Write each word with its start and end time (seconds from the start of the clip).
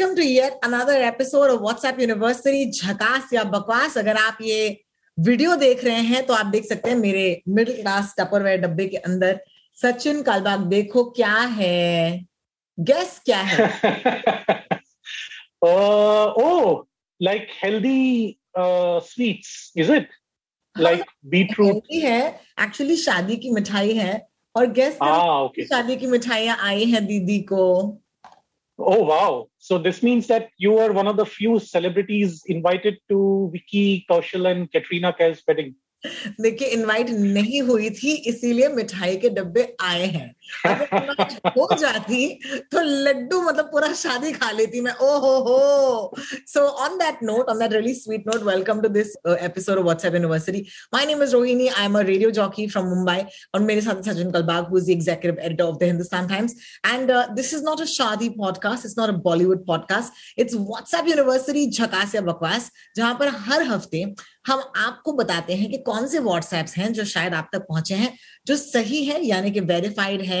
welcome 0.00 0.14
to 0.14 0.22
yet 0.22 0.52
another 0.64 1.00
episode 1.00 1.50
of 1.50 1.60
WhatsApp 1.60 2.00
university 2.00 2.70
झकास 2.70 3.32
या 3.32 3.42
बकवास 3.44 3.98
अगर 3.98 4.16
आप 4.16 4.38
ये 4.42 4.84
वीडियो 5.18 5.56
देख 5.56 5.84
रहे 5.84 6.00
हैं 6.00 6.26
तो 6.26 6.34
आप 6.34 6.46
देख 6.46 6.64
सकते 6.64 6.90
हैं 6.90 6.96
मेरे 6.96 7.42
मिडिल 7.48 7.80
क्लास 7.80 8.14
टपरवेयर 8.18 8.60
डब्बे 8.60 8.86
के 8.88 8.96
अंदर 8.96 9.44
सचिन 9.82 10.22
कालबाग 10.22 10.60
देखो 10.60 11.04
क्या 11.04 11.34
है। 11.34 12.26
गेस 12.80 13.20
क्या 13.24 13.40
है? 13.40 13.58
Healthy 17.64 18.38
uh, 18.58 19.00
sweets 19.00 19.52
is 19.76 19.90
it? 19.90 20.08
like 20.78 21.06
beetroot. 21.34 21.66
Healthy 21.66 22.02
है 22.02 22.40
एक्चुअली 22.60 22.96
शादी 22.96 23.36
की 23.36 23.50
मिठाई 23.50 23.92
है। 23.92 24.28
और 24.56 24.66
गेस 24.66 24.98
ah 25.02 25.44
okay. 25.44 25.64
शादी 25.64 25.96
की 25.96 26.06
मिठाइयाँ 26.06 26.58
आई 26.60 26.84
हैं 26.84 27.06
दीदी 27.06 27.38
को? 27.38 27.96
oh 28.79 29.03
wow 29.03 29.47
so 29.57 29.77
this 29.77 30.03
means 30.03 30.27
that 30.27 30.49
you 30.57 30.77
are 30.77 30.91
one 30.91 31.07
of 31.07 31.17
the 31.17 31.25
few 31.25 31.59
celebrities 31.59 32.43
invited 32.47 32.97
to 33.09 33.49
vicky 33.53 34.05
kaushal 34.09 34.51
and 34.51 34.71
katrina 34.71 35.13
kaif's 35.13 35.43
wedding 35.47 35.75
देखिए 36.41 36.67
इनवाइट 36.67 37.09
नहीं 37.09 37.61
हुई 37.61 37.89
थी 37.89 38.11
इसीलिए 38.31 38.67
मिठाई 38.69 39.15
के 39.17 39.29
डब्बे 39.29 39.75
आए 39.81 40.05
हैं 40.05 40.27
अगर 40.27 40.33
invite 40.33 40.38
हो 40.66 41.76
जाती 41.76 42.40
तो 42.72 42.80
लड्डू 42.80 43.42
मतलब 43.42 43.64
पूरा 43.64 43.92
शादी 43.92 44.32
खा 44.32 44.50
लेती 44.50 44.80
मैं 44.80 44.92
ओ 44.92 45.18
हो 45.18 45.34
हो 45.40 46.16
so 46.46 46.60
on 46.60 46.96
that 46.98 47.18
note 47.22 47.48
on 47.48 47.58
that 47.58 47.72
really 47.72 47.94
sweet 47.94 48.24
note 48.26 48.42
welcome 48.42 48.80
to 48.80 48.88
this 48.88 49.14
episode 49.26 49.78
of 49.78 49.84
WhatsApp 49.84 50.14
university 50.14 50.66
my 50.94 51.06
name 51.06 51.22
is 51.22 51.32
Rohini 51.32 51.68
I 51.68 51.84
am 51.84 51.98
a 51.98 52.02
radio 52.02 52.30
jockey 52.30 52.66
from 52.66 52.86
Mumbai 52.86 53.22
और 53.54 53.60
मेरे 53.60 53.80
साथ 53.80 54.02
Sachin 54.02 54.30
Kalbag 54.30 54.68
who 54.68 54.78
is 54.78 54.86
the 54.86 54.90
executive 54.90 55.44
editor 55.44 55.64
of 55.64 55.76
the 55.76 55.82
Hindustan 55.82 56.28
Times 56.28 56.54
and 56.86 57.12
this 57.34 57.54
is 57.54 57.64
not 57.64 57.80
a 57.80 57.90
शादी 57.94 58.28
podcast 58.28 58.86
it's 58.86 58.98
not 58.98 59.08
a 59.08 59.18
Bollywood 59.24 59.66
podcast 59.66 60.40
it's 60.40 60.54
WhatsApp 60.54 61.08
university 61.08 61.70
झकास 61.70 62.14
या 62.14 62.20
बकवास 62.20 62.70
जहाँ 62.96 63.14
पर 63.14 63.28
हर 63.28 63.62
हफ़्ते 63.62 64.04
हम 64.46 64.62
आपको 64.76 65.12
बताते 65.12 65.54
हैं 65.54 65.70
कि 65.70 65.78
कौन 65.78 66.06
से 66.06 66.18
व्हाट्सएप्स 66.18 66.76
हैं 66.76 66.92
जो 66.92 67.04
शायद 67.04 67.34
आप 67.34 67.50
तक 67.52 67.58
पहुँचे 67.58 67.94
हैं, 67.94 68.12
जो 68.46 68.56
सही 68.56 69.04
है, 69.04 69.26
यानी 69.26 69.50
कि 69.50 69.60
वेरीफाइड 69.60 70.20
है 70.20 70.39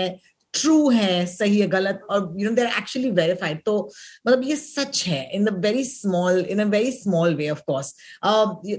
ट्रू 0.54 0.88
है, 0.90 1.26
सही 1.26 1.58
है, 1.60 1.66
गलत, 1.68 2.00
और 2.10 2.34
you 2.38 2.48
know 2.48 2.54
there 2.54 2.66
actually 2.68 3.10
verified 3.12 3.62
तो 3.66 3.74
मतलब 4.26 4.42
ये 4.44 4.56
सच 4.56 5.02
है 5.06 5.22
in 5.34 5.44
the 5.44 5.56
very 5.64 5.84
small 5.84 6.40
in 6.40 6.60
a 6.60 6.64
very 6.68 6.92
small 6.92 7.34
way 7.34 7.48
of 7.50 7.60
course 7.66 7.94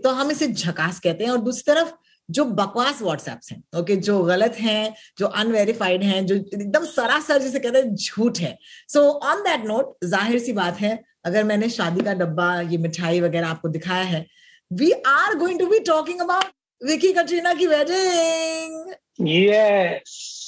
तो 0.03 0.09
हम 0.11 0.31
इसे 0.31 0.47
झकास 0.47 0.99
कहते 0.99 1.23
हैं, 1.23 1.31
और 1.31 1.42
दूसरी 1.42 1.73
तरफ़, 1.73 1.92
जो 2.30 2.44
बकवास 2.58 3.02
व्हाट्सएप्स 3.02 3.52
हैं 3.52 3.61
ओके 3.80 3.95
जो 3.97 4.22
गलत 4.23 4.55
हैं, 4.59 4.94
जो 5.19 5.27
अनवेरिफाइड 5.27 6.03
हैं, 6.03 6.25
जो 6.25 6.36
एकदम 6.36 6.86
सरासर 6.88 7.42
जिसे 7.42 7.59
कहते 7.59 7.77
हैं, 7.80 7.95
झूठ 7.95 8.39
है। 8.39 8.58
सो 8.89 9.02
ऑन 9.02 9.42
दैट 9.44 9.66
नोट 9.66 10.05
ज़ाहिर 10.05 10.39
सी 10.39 10.53
बात 10.53 10.80
है, 10.80 10.99
अगर 11.25 11.44
मैंने 11.44 11.69
शादी 11.69 12.02
का 12.05 12.14
डब्बा, 12.14 12.49
ये 12.61 12.77
मिठाई 12.77 13.22
वगैरह 13.22 13.47
आपको 13.47 13.69
दिखाया 13.69 14.03
है 14.05 14.25
we 14.72 14.92
are 15.08 15.36
going 15.38 15.59
to 15.59 15.66
be 15.67 15.80
talking 15.88 16.19
about 16.22 16.53
Vicky 16.81 17.11
Katrina 17.14 17.54
की 17.54 17.67
wedding 17.67 18.93
yes! 19.27 20.41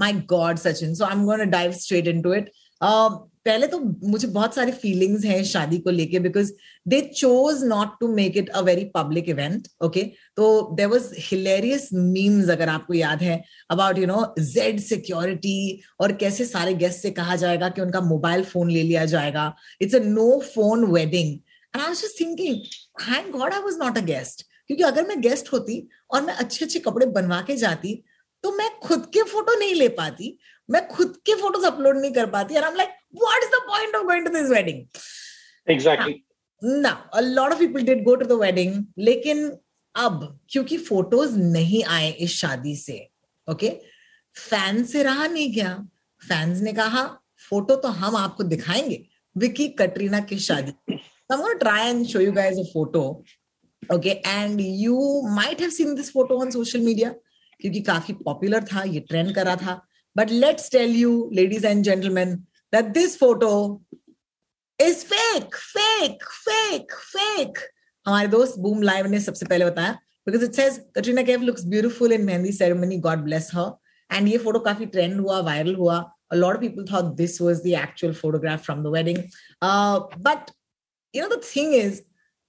My 0.00 0.12
god 0.12 0.58
Sachin 0.58 0.94
so 0.94 1.04
I 1.04 1.12
am 1.12 1.24
gonna 1.24 1.44
dive 1.44 1.72
straight 1.72 2.06
into 2.06 2.34
it 2.34 2.50
पहले 2.82 3.66
तो 3.66 3.78
मुझे 4.08 4.28
बहुत 4.28 4.54
सारी 4.54 4.72
फीलिंग्स 4.72 5.24
हैं 5.24 5.44
शादी 5.44 5.78
को 5.78 5.90
लेके 5.90 6.18
because 6.18 6.52
they 6.88 7.00
chose 7.16 7.64
not 7.64 7.88
to 8.00 8.08
make 8.08 8.36
it 8.36 8.48
a 8.48 8.60
very 8.60 8.84
public 8.84 9.28
event 9.28 9.68
okay 9.84 10.02
तो 10.36 10.46
देर 10.76 10.86
वॉज़ 10.86 11.08
हिलेरियस 11.18 11.88
मीम्स 11.94 12.48
अगर 12.48 12.68
आपको 12.68 12.94
याद 12.94 13.22
है 13.22 13.42
about 13.70 13.98
you 13.98 14.06
know 14.06 14.34
Z 14.40 14.80
security 14.80 15.82
और 16.00 16.12
कैसे 16.12 16.44
सारे 16.44 16.74
गेस्ट 16.74 17.00
से 17.00 17.10
कहा 17.10 17.36
जाएगा 17.36 17.68
कि 17.68 17.82
उनका 17.82 18.00
मोबाइल 18.00 18.44
फ़ोन 18.44 18.70
ले 18.70 18.82
लिया 18.82 19.04
जाएगा। 19.04 19.54
It's 19.80 19.94
a 19.94 19.98
no 19.98 20.40
phone 20.54 20.84
wedding 20.84 21.38
thinking 22.20 22.56
thank 23.02 23.30
god 23.36 23.52
I 23.52 23.60
was 23.60 23.78
not 23.78 23.98
a 23.98 24.04
guest 24.04 24.46
क्योंकि 24.66 24.82
अगर 24.82 25.06
मैं 25.08 25.20
गेस्ट 25.20 25.52
होती 25.52 25.88
और 26.10 26.22
मैं 26.22 26.34
अच्छे 26.34 26.64
अच्छे 26.64 26.78
कपड़े 26.78 27.06
बनवा 27.06 27.40
के 27.40 27.56
जाती 27.56 28.02
तो 28.44 28.50
मैं 28.56 28.68
खुद 28.82 29.06
के 29.14 29.22
फ़ोटो 29.32 29.58
नहीं 29.58 29.74
ले 29.74 29.88
पाती। 29.98 30.26
मैं 30.68 30.86
खुद 30.88 31.16
के 31.26 31.34
फ़ोटोज़ 31.40 31.66
अपलोड 31.66 31.98
नहीं 32.00 32.12
कर 32.12 32.26
पाती 32.30 32.56
और 32.56 32.64
I 32.64 32.70
am 32.70 32.76
like 32.76 32.90
what 33.22 33.42
is 33.42 33.50
the 33.50 33.60
point 33.68 33.94
of 33.96 34.04
going 34.06 34.26
to 34.26 34.32
this 34.32 34.50
wedding 34.50 34.84
exactly 35.74 36.14
ना 36.62 36.90
a 37.14 37.20
lot 37.20 37.52
of 37.52 37.58
people 37.58 37.82
did 37.84 38.02
go 38.04 38.14
to 38.16 38.26
the 38.26 38.38
wedding 38.40 38.84
लेकिन 39.08 39.50
अब 39.94 40.22
क्योंकि 40.50 40.78
फ़ोटोज़ 40.90 41.38
नहीं 41.38 41.82
आए 41.96 42.10
इस 42.26 42.36
शादी 42.40 42.76
से 42.76 42.98
ओके 43.48 43.70
फ़ैन 44.36 44.84
से 44.84 45.02
रहा 45.02 45.26
नहीं 45.26 45.52
गया। 45.54 45.74
फैंस 46.22 46.60
ने 46.62 46.72
कहा 46.72 47.04
फ़ोटो 47.48 47.76
तो 47.76 47.88
हम 48.02 48.16
आपको 48.16 48.44
दिखाएँगे 48.44 49.04
विकी 49.36 49.68
कटरीना 49.80 50.20
की 50.20 50.38
शादी। 50.38 50.72
I'm 51.32 51.40
going 51.40 51.58
to 51.58 51.64
try 51.64 51.82
and 51.90 52.08
show 52.08 52.20
you 52.20 52.32
guys 52.32 52.58
a 52.58 52.64
photo. 52.70 53.22
Okay, 53.94 54.20
and 54.24 54.60
you 54.60 54.96
might 55.36 55.60
have 55.60 55.72
seen 55.72 55.94
this 55.94 56.10
photo 56.10 56.40
on 56.40 56.52
social 56.52 56.82
media. 56.88 57.14
क्योंकि 57.64 57.80
काफ़ी 57.82 58.14
पॉपुलर 58.24 58.64
था 58.72 58.82
ये 58.94 59.00
ट्रेंड 59.08 59.34
करा 59.34 59.56
था। 59.56 59.74
But 60.16 60.30
let's 60.30 60.70
tell 60.70 60.94
you 60.96 61.12
ladies 61.34 61.66
and 61.66 61.82
gentleman 61.84 62.34
that 62.72 62.92
this 62.94 63.16
photo 63.18 63.52
is 64.78 65.04
fake 65.12 65.56
fake 65.56 66.24
fake 66.24 66.92
fake 66.94 67.58
हमारे 68.06 68.28
दोस्त 68.28 68.58
boom 68.62 68.82
live 68.82 69.06
ने 69.10 69.20
सबसे 69.20 69.46
पहले 69.46 69.64
बताया 69.64 69.92
because 70.26 70.44
it 70.44 70.54
says 70.62 70.80
Katrina 70.96 71.22
Kaif 71.30 71.40
looks 71.50 71.64
beautiful 71.76 72.12
in 72.12 72.24
mehndi 72.24 72.52
ceremony 72.62 72.96
god 73.06 73.24
bless 73.24 73.50
her 73.54 74.16
and 74.16 74.28
ये 74.28 74.38
photo 74.38 74.60
काफ़ी 74.72 74.86
trend 74.96 75.20
हुआ 75.20 75.40
viral 75.52 75.74
हुआ। 75.84 76.04
A 76.34 76.36
lot 76.36 76.56
of 76.56 76.60
people 76.60 76.84
thought 76.86 77.08
this 77.16 77.34
was 77.46 77.58
the 77.64 77.72
actual 77.78 78.12
photograph 78.20 78.62
from 78.68 78.78
the 78.84 78.92
wedding. 78.92 79.18
Uh, 79.66 79.96
but 80.22 80.48
you 81.14 81.20
know 81.22 81.28
the 81.32 81.38
thing 81.48 81.74
is 81.80 81.98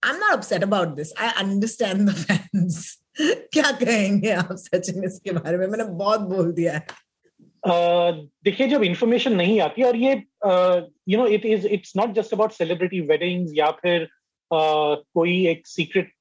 i'm 0.03 0.19
not 0.19 0.35
upset 0.35 0.63
about 0.63 0.95
this. 0.95 1.13
I 1.17 1.43
understand 1.43 2.07
the 2.07 2.13
fans. 2.25 3.01
क्या 3.21 3.71
कहेंगे 3.71 4.31
आप 4.31 4.47
सचिन 4.51 5.03
इसके 5.03 5.31
बारे 5.31 5.57
में? 5.57 5.67
मैंने 5.67 5.83
बहुत 5.83 6.19
बोल 6.19 6.51
दिया 6.51 6.73
है। 6.73 6.87
Uh, 7.67 8.29
देखिए 8.43 8.67
जब 8.67 8.83
इंफॉर्मेशन 8.83 9.35
नहीं 9.35 9.61
आती 9.61 9.83
और 9.83 9.95
ये 9.95 10.11
you 11.09 11.17
know 11.17 11.27
it 11.27 11.45
is 11.45 11.67
it's 11.67 11.93
not 11.97 12.13
just 12.13 12.33
about 12.33 12.51
celebrity 12.51 13.01
weddings 13.01 13.51
या 13.55 13.71
फिर 13.71 14.03
uh, 14.53 14.97
कोई 15.13 15.47
एक 15.47 15.67
सीक्रेट 15.67 16.11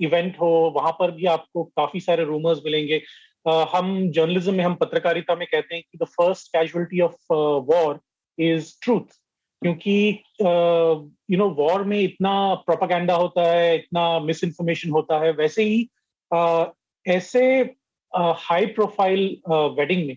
इवेंट 0.00 0.40
हो 0.40 0.72
वहाँ 0.76 0.92
पर 0.92 1.10
भी 1.10 1.26
आपको 1.26 1.64
काफ़ी 1.64 2.00
सारे 2.00 2.24
रूमर्स 2.24 2.58
मिलेंगे। 2.58 3.02
Uh, 3.48 3.66
हम 3.72 4.10
जर्नलिज्म 4.10 4.54
में 4.54 4.64
हम 4.64 4.74
पत्रकारिता 4.74 5.34
में 5.34 5.46
कहते 5.52 5.74
हैं 5.74 5.84
कि 5.92 5.98
the 5.98 6.06
first 6.06 6.48
casualty 6.48 7.00
of 7.00 7.34
war 7.72 8.00
is 8.38 8.72
truth 8.82 9.16
क्योंकि 9.62 10.23
यू 10.40 11.38
नो 11.38 11.48
वॉर 11.48 11.82
में 11.82 12.00
इतना 12.00 12.54
प्रोपागेंडा 12.54 13.14
होता 13.14 13.42
है 13.52 13.74
इतना 13.76 14.20
मिस 14.20 14.44
इन्फॉर्मेशन 14.44 14.90
होता 14.90 15.18
है 15.18 15.32
वैसे 15.32 15.62
ही 15.62 15.88
uh, 16.34 16.66
ऐसे 17.06 17.70
हाई 18.16 18.66
प्रोफ़ाइल 18.66 19.40
वेडिंग 19.48 20.06
में 20.06 20.16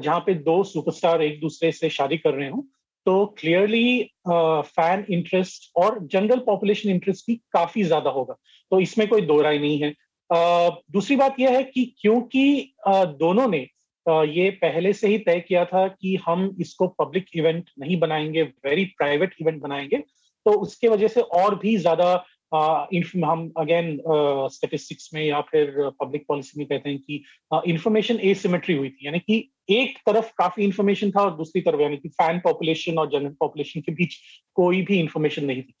जहाँ 0.00 0.20
पे 0.20 0.34
दो 0.34 0.64
सुपरस्टार 0.64 1.22
एक 1.22 1.40
दूसरे 1.40 1.72
से 1.72 1.88
शादी 1.88 2.16
कर 2.16 2.34
रहे 2.34 2.48
हो 2.48 2.66
तो 3.06 3.26
क्लियरली 3.38 4.10
फ़ैन 4.62 5.04
इंटरेस्ट 5.10 5.72
और 5.76 5.98
जनरल 6.02 6.38
पॉपुलेशन 6.38 6.90
इंटरेस्ट 6.90 7.24
भी 7.26 7.34
काफ़ी 7.52 7.82
ज़्यादा 7.82 8.10
होगा। 8.10 8.34
तो 8.70 8.80
इसमें 8.80 9.08
कोई 9.08 9.20
दो 9.20 9.42
राय 9.42 9.58
नहीं 9.58 9.82
है। 9.82 9.94
uh, 10.32 10.74
दूसरी 10.90 11.16
बात 11.16 11.36
यह 11.40 11.50
है 11.50 11.64
कि 11.64 11.96
क्योंकि 12.00 12.74
uh, 12.88 13.06
दोनों 13.06 13.48
ने 13.48 13.68
ये 14.08 14.50
पहले 14.62 14.92
से 14.92 15.08
ही 15.08 15.18
तय 15.18 15.40
किया 15.40 15.64
था 15.64 15.86
कि 15.88 16.14
हम 16.26 16.56
इसको 16.60 16.86
पब्लिक 17.00 17.26
इवेंट 17.34 17.70
नहीं 17.78 17.98
बनाएँगे 18.00 18.42
वेरी 18.42 18.84
प्राइवेट 18.98 19.34
इवेंट 19.40 19.60
बनाएँगे। 19.62 19.96
तो 20.46 20.50
उसके 20.52 20.88
वजह 20.88 21.08
से 21.08 21.20
और 21.20 21.54
भी 21.58 21.76
ज़्यादा 21.76 22.12
हम 22.54 23.52
अगेन 23.58 23.98
स्टेटिस्टिक्स 24.52 25.10
में 25.14 25.22
या 25.24 25.40
फिर 25.40 25.72
पब्लिक 26.00 26.24
पॉलिसी 26.28 26.58
में 26.58 26.66
कहते 26.68 26.90
हैं 26.90 26.98
कि 26.98 27.22
इंफॉर्मेशन 27.70 28.20
एसिमेट्री 28.20 28.76
हुई 28.76 28.88
थी। 28.90 29.06
यानी 29.06 29.18
कि 29.18 29.36
एक 29.70 29.98
तरफ़ 30.06 30.30
काफ़ी 30.38 30.64
इंफॉर्मेशन 30.64 31.10
था 31.10 31.22
और 31.22 31.36
दूसरी 31.36 31.62
तरफ़, 31.62 31.80
यानी 31.80 31.96
कि 31.96 32.08
फ़ैन 32.08 32.38
पॉपुलेशन 32.44 32.98
और 32.98 33.10
जनरल 33.10 33.34
पॉपुलेशन 33.40 33.80
के 33.80 33.92
बीच 33.92 34.16
कोई 34.56 34.82
भी 34.82 34.98
इंफॉर्मेशन 35.00 35.44
नहीं 35.44 35.62
थी। 35.62 35.74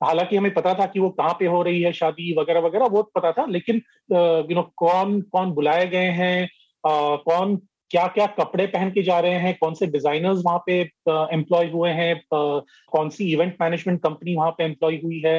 हालाँकि 0.00 0.36
हमें 0.36 0.54
पता 0.54 0.74
था 0.74 0.86
कि 0.86 1.00
वो 1.00 1.10
कहाँ 1.10 1.36
पे 1.38 1.46
हो 1.46 1.62
रही 1.62 1.82
है, 1.82 1.92
शादी 1.92 2.34
वगैरह 2.38 2.60
वगैरह, 2.60 2.86
वो 2.86 3.02
पता 3.16 3.32
था, 3.32 3.46
लेकिन 3.46 3.76
यू 4.10 4.54
नो 4.54 4.62
कौन 4.76 5.20
कौन 5.22 5.50
बुलाए 5.52 5.86
गए 5.88 6.08
हैं 6.12 6.48
कौन 6.84 7.56
क्या 7.90 8.06
क्या 8.08 8.26
कपड़े 8.38 8.66
पहन 8.66 8.90
के 8.90 9.02
जा 9.02 9.18
रहे 9.20 9.38
हैं 9.38 9.56
कौन 9.60 9.74
से 9.74 9.86
डिजाइनर्स 9.86 10.42
वहाँ 10.44 10.62
पे 10.66 10.80
एम्प्लॉय 11.34 11.70
हुए 11.70 11.90
हैं 11.90 12.14
कौन 12.30 13.08
सी 13.10 13.30
इवेंट 13.32 13.56
मैनेजमेंट 13.60 14.02
कंपनी 14.02 14.34
वहाँ 14.36 14.50
पे 14.58 14.64
एम्प्लॉय 14.64 14.96
हुई 15.04 15.20
है। 15.26 15.36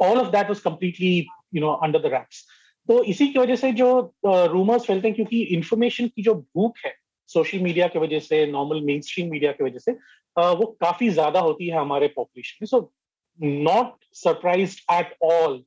All 0.00 0.18
of 0.20 0.28
that 0.32 0.48
was 0.48 0.62
completely 0.62 1.16
you 1.54 1.60
know 1.60 1.72
under 1.72 1.98
the 1.98 2.12
wraps 2.12 2.44
तो 2.88 3.02
इसी 3.04 3.26
की 3.28 3.38
वजह 3.38 3.56
से 3.56 3.72
जो 3.72 3.88
रूमर्स 4.26 4.82
uh, 4.82 4.86
फैलते 4.88 5.08
हैं 5.08 5.14
क्योंकि 5.14 5.40
इंफॉर्मेशन 5.54 6.08
की 6.08 6.22
जो 6.22 6.34
भूख 6.34 6.78
है 6.84 6.94
सोशल 7.30 7.58
मीडिया 7.58 7.86
की 7.88 7.98
वजह 7.98 8.18
से 8.20 8.46
नॉर्मल 8.46 8.80
मेन 8.84 9.00
स्ट्रीम 9.00 9.30
मीडिया 9.30 9.52
की 9.52 9.64
वजह 9.64 9.78
से 9.78 9.92
uh, 9.92 10.56
वो 10.58 10.66
काफ़ी 10.80 11.08
ज़्यादा 11.10 11.40
होती 11.40 11.68
है 11.68 11.78
हमारे 11.78 12.08
पॉपुलेशन 12.16 12.58
में। 12.62 12.66
So 12.66 12.92
not 13.40 13.94
surprise 14.14 14.76
at 14.92 15.16
all 15.24 15.58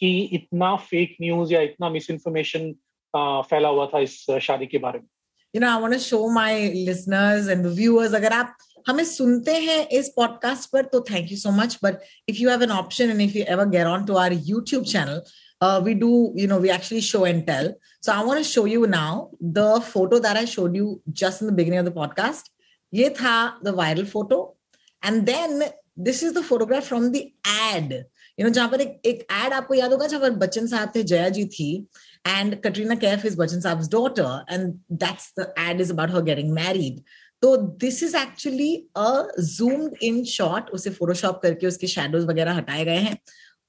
कि 0.00 0.18
इतना 0.32 0.74
फेक 0.76 1.16
न्यूज़ 1.22 1.54
या 1.54 1.60
इतना 1.60 1.88
मिस 1.90 2.10
इन्फॉर्मेशन 2.10 2.72
फैला 3.50 3.68
हुआ 3.68 3.86
था 3.86 3.98
इस 4.00 4.24
शादी 4.42 4.66
के 4.66 4.78
बारे 4.78 4.98
में। 4.98 5.06
you 5.53 5.59
know, 5.59 5.69
I 5.69 5.79
want 5.81 5.93
to 5.93 5.99
show 5.99 6.29
my 6.29 6.71
listeners 6.73 7.47
and 7.47 7.65
the 7.65 7.73
viewers, 7.79 8.13
अगर 8.13 8.33
आप 8.33 8.55
हमें 8.87 9.03
सुनते 9.05 9.53
हैं 9.65 9.87
इस 9.97 10.07
पॉडकास्ट 10.15 10.69
पर 10.71 10.85
तो 10.93 10.99
thank 11.09 11.31
you 11.31 11.37
so 11.37 11.51
much 11.61 11.77
but 11.83 11.99
if 12.29 12.39
you 12.39 12.49
have 12.49 12.63
an 12.63 12.71
option 12.71 13.09
and 13.09 13.21
if 13.21 13.35
you 13.35 13.43
ever 13.53 13.69
get 13.75 13.87
on 13.87 14.05
to 14.05 14.13
our 14.13 14.33
YouTube 14.47 14.83
channel 14.93 15.21
uh, 15.63 15.79
we 15.83 15.93
do, 15.93 16.33
you 16.35 16.47
know, 16.47 16.57
we 16.57 16.69
actually 16.69 17.01
show 17.01 17.23
and 17.23 17.45
tell. 17.47 17.73
So 18.01 18.11
I 18.13 18.23
want 18.23 18.39
to 18.39 18.43
show 18.43 18.65
you 18.65 18.85
now 18.85 19.29
the 19.39 19.79
photo 19.81 20.19
that 20.19 20.35
I 20.35 20.45
showed 20.45 20.75
you 20.75 21.01
just 21.11 21.41
in 21.41 21.47
the 21.47 21.53
beginning 21.53 21.79
of 21.79 21.85
the 21.85 21.97
podcast. 21.99 22.49
Ye 22.91 23.09
tha 23.19 23.35
the 23.61 23.73
viral 23.73 24.09
photo. 24.15 24.55
And 25.01 25.25
then 25.25 25.63
this 25.95 26.21
is 26.21 26.33
the 26.33 26.43
photograph 26.43 26.85
from 26.85 27.11
the 27.13 27.33
ad. 27.45 28.05
You 28.38 28.46
know 28.46 28.50
जहाँ 28.54 28.68
पर 28.70 28.80
एक 28.80 29.00
एक 29.06 29.26
add 29.32 29.52
आपको 29.52 29.74
याद 29.74 29.92
होगा, 29.92 30.06
जहाँ 30.06 30.22
पर 30.22 30.30
बच्चन 30.38 30.66
साहब 30.66 30.92
थे, 30.94 31.02
जया 31.02 31.28
जी 31.28 31.44
थी 31.44 31.70
and 32.26 32.60
Katrina 32.62 32.94
Kaif 33.04 33.24
is 33.26 33.36
Bachchan 33.38 33.60
sahab 33.60 33.88
daughter 33.92 34.52
and 34.52 34.72
that's 34.92 35.32
the 35.38 35.52
ad 35.58 35.80
is 35.80 35.92
about 35.92 36.10
her 36.10 36.22
getting 36.22 36.52
married 36.52 37.00
तो 37.42 37.56
this 37.82 38.02
is 38.02 38.16
actually 38.16 38.74
a 38.96 39.08
zoomed 39.40 39.96
in 40.02 40.22
shot 40.24 40.70
उसे 40.74 40.90
फोटोशॉप 40.90 41.40
करके 41.42 41.66
उसके 41.66 41.86
शेडोज 41.86 42.24
वगैरह 42.26 42.56
हटाए 42.56 42.84
गए 42.84 42.98
हैं 42.98 43.16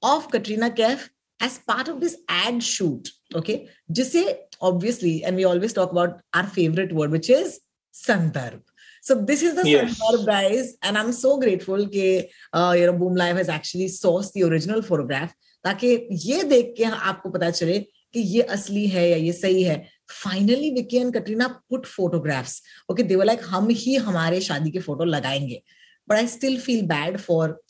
of 0.02 0.28
Katrina 0.32 0.68
Kaif 0.80 1.08
as 1.40 1.58
part 1.68 1.88
of 1.88 1.98
this 1.98 2.14
ad 2.46 2.60
shoot 2.62 3.08
okay 3.36 3.60
जिसे 3.90 4.24
obviously 4.62 5.16
and 5.18 5.36
we 5.36 5.44
always 5.44 5.74
talk 5.74 5.90
about 5.90 6.20
our 6.34 6.46
favourite 6.56 6.92
word 6.92 7.12
which 7.12 7.30
is 7.30 7.58
संदर्भ. 7.94 8.60
So 9.02 9.14
this 9.14 9.42
is 9.42 9.54
the 9.54 9.68
yes. 9.68 9.98
Sandarbh 9.98 10.26
guys, 10.26 10.74
and 10.82 10.98
I'm 10.98 11.12
so 11.12 11.38
grateful 11.38 11.86
that 11.86 12.28
uh, 12.52 12.74
you 12.76 12.86
know 12.86 12.92
Boom 12.92 13.14
Live 13.14 13.36
has 13.36 13.48
actually 13.48 13.88
sourced 13.88 14.32
the 14.32 14.44
original 14.44 14.82
photograph 14.82 15.32
ताकि 15.64 15.88
ये 16.24 16.42
देख 16.44 16.74
के 16.76 16.84
आपको 16.84 17.30
पता 17.30 17.50
चले 17.50 17.78
कि 18.12 18.20
ये 18.20 18.42
असली 18.56 18.86
है 18.88 19.08
या 19.10 19.16
ये 19.16 19.32
सही 19.32 19.62
है। 19.62 19.76
Finally 20.10 20.70
Vicky 20.74 20.96
and 20.96 21.12
Katrina 21.14 21.46
put 21.70 21.86
photographs 21.86 22.62
okay 22.90 23.02
they 23.02 23.22
like 23.24 23.40
हम 23.48 23.68
ही 23.70 23.94
हमारे 24.06 24.40
शादी 24.40 24.70
के 24.70 24.78
फ़ोटो 24.78 25.04
लगाएँगे. 25.04 25.62
But 26.08 26.16
I 26.16 26.26
still 26.26 26.58
feel 26.60 26.82
bad 26.86 27.18
for 27.18 27.60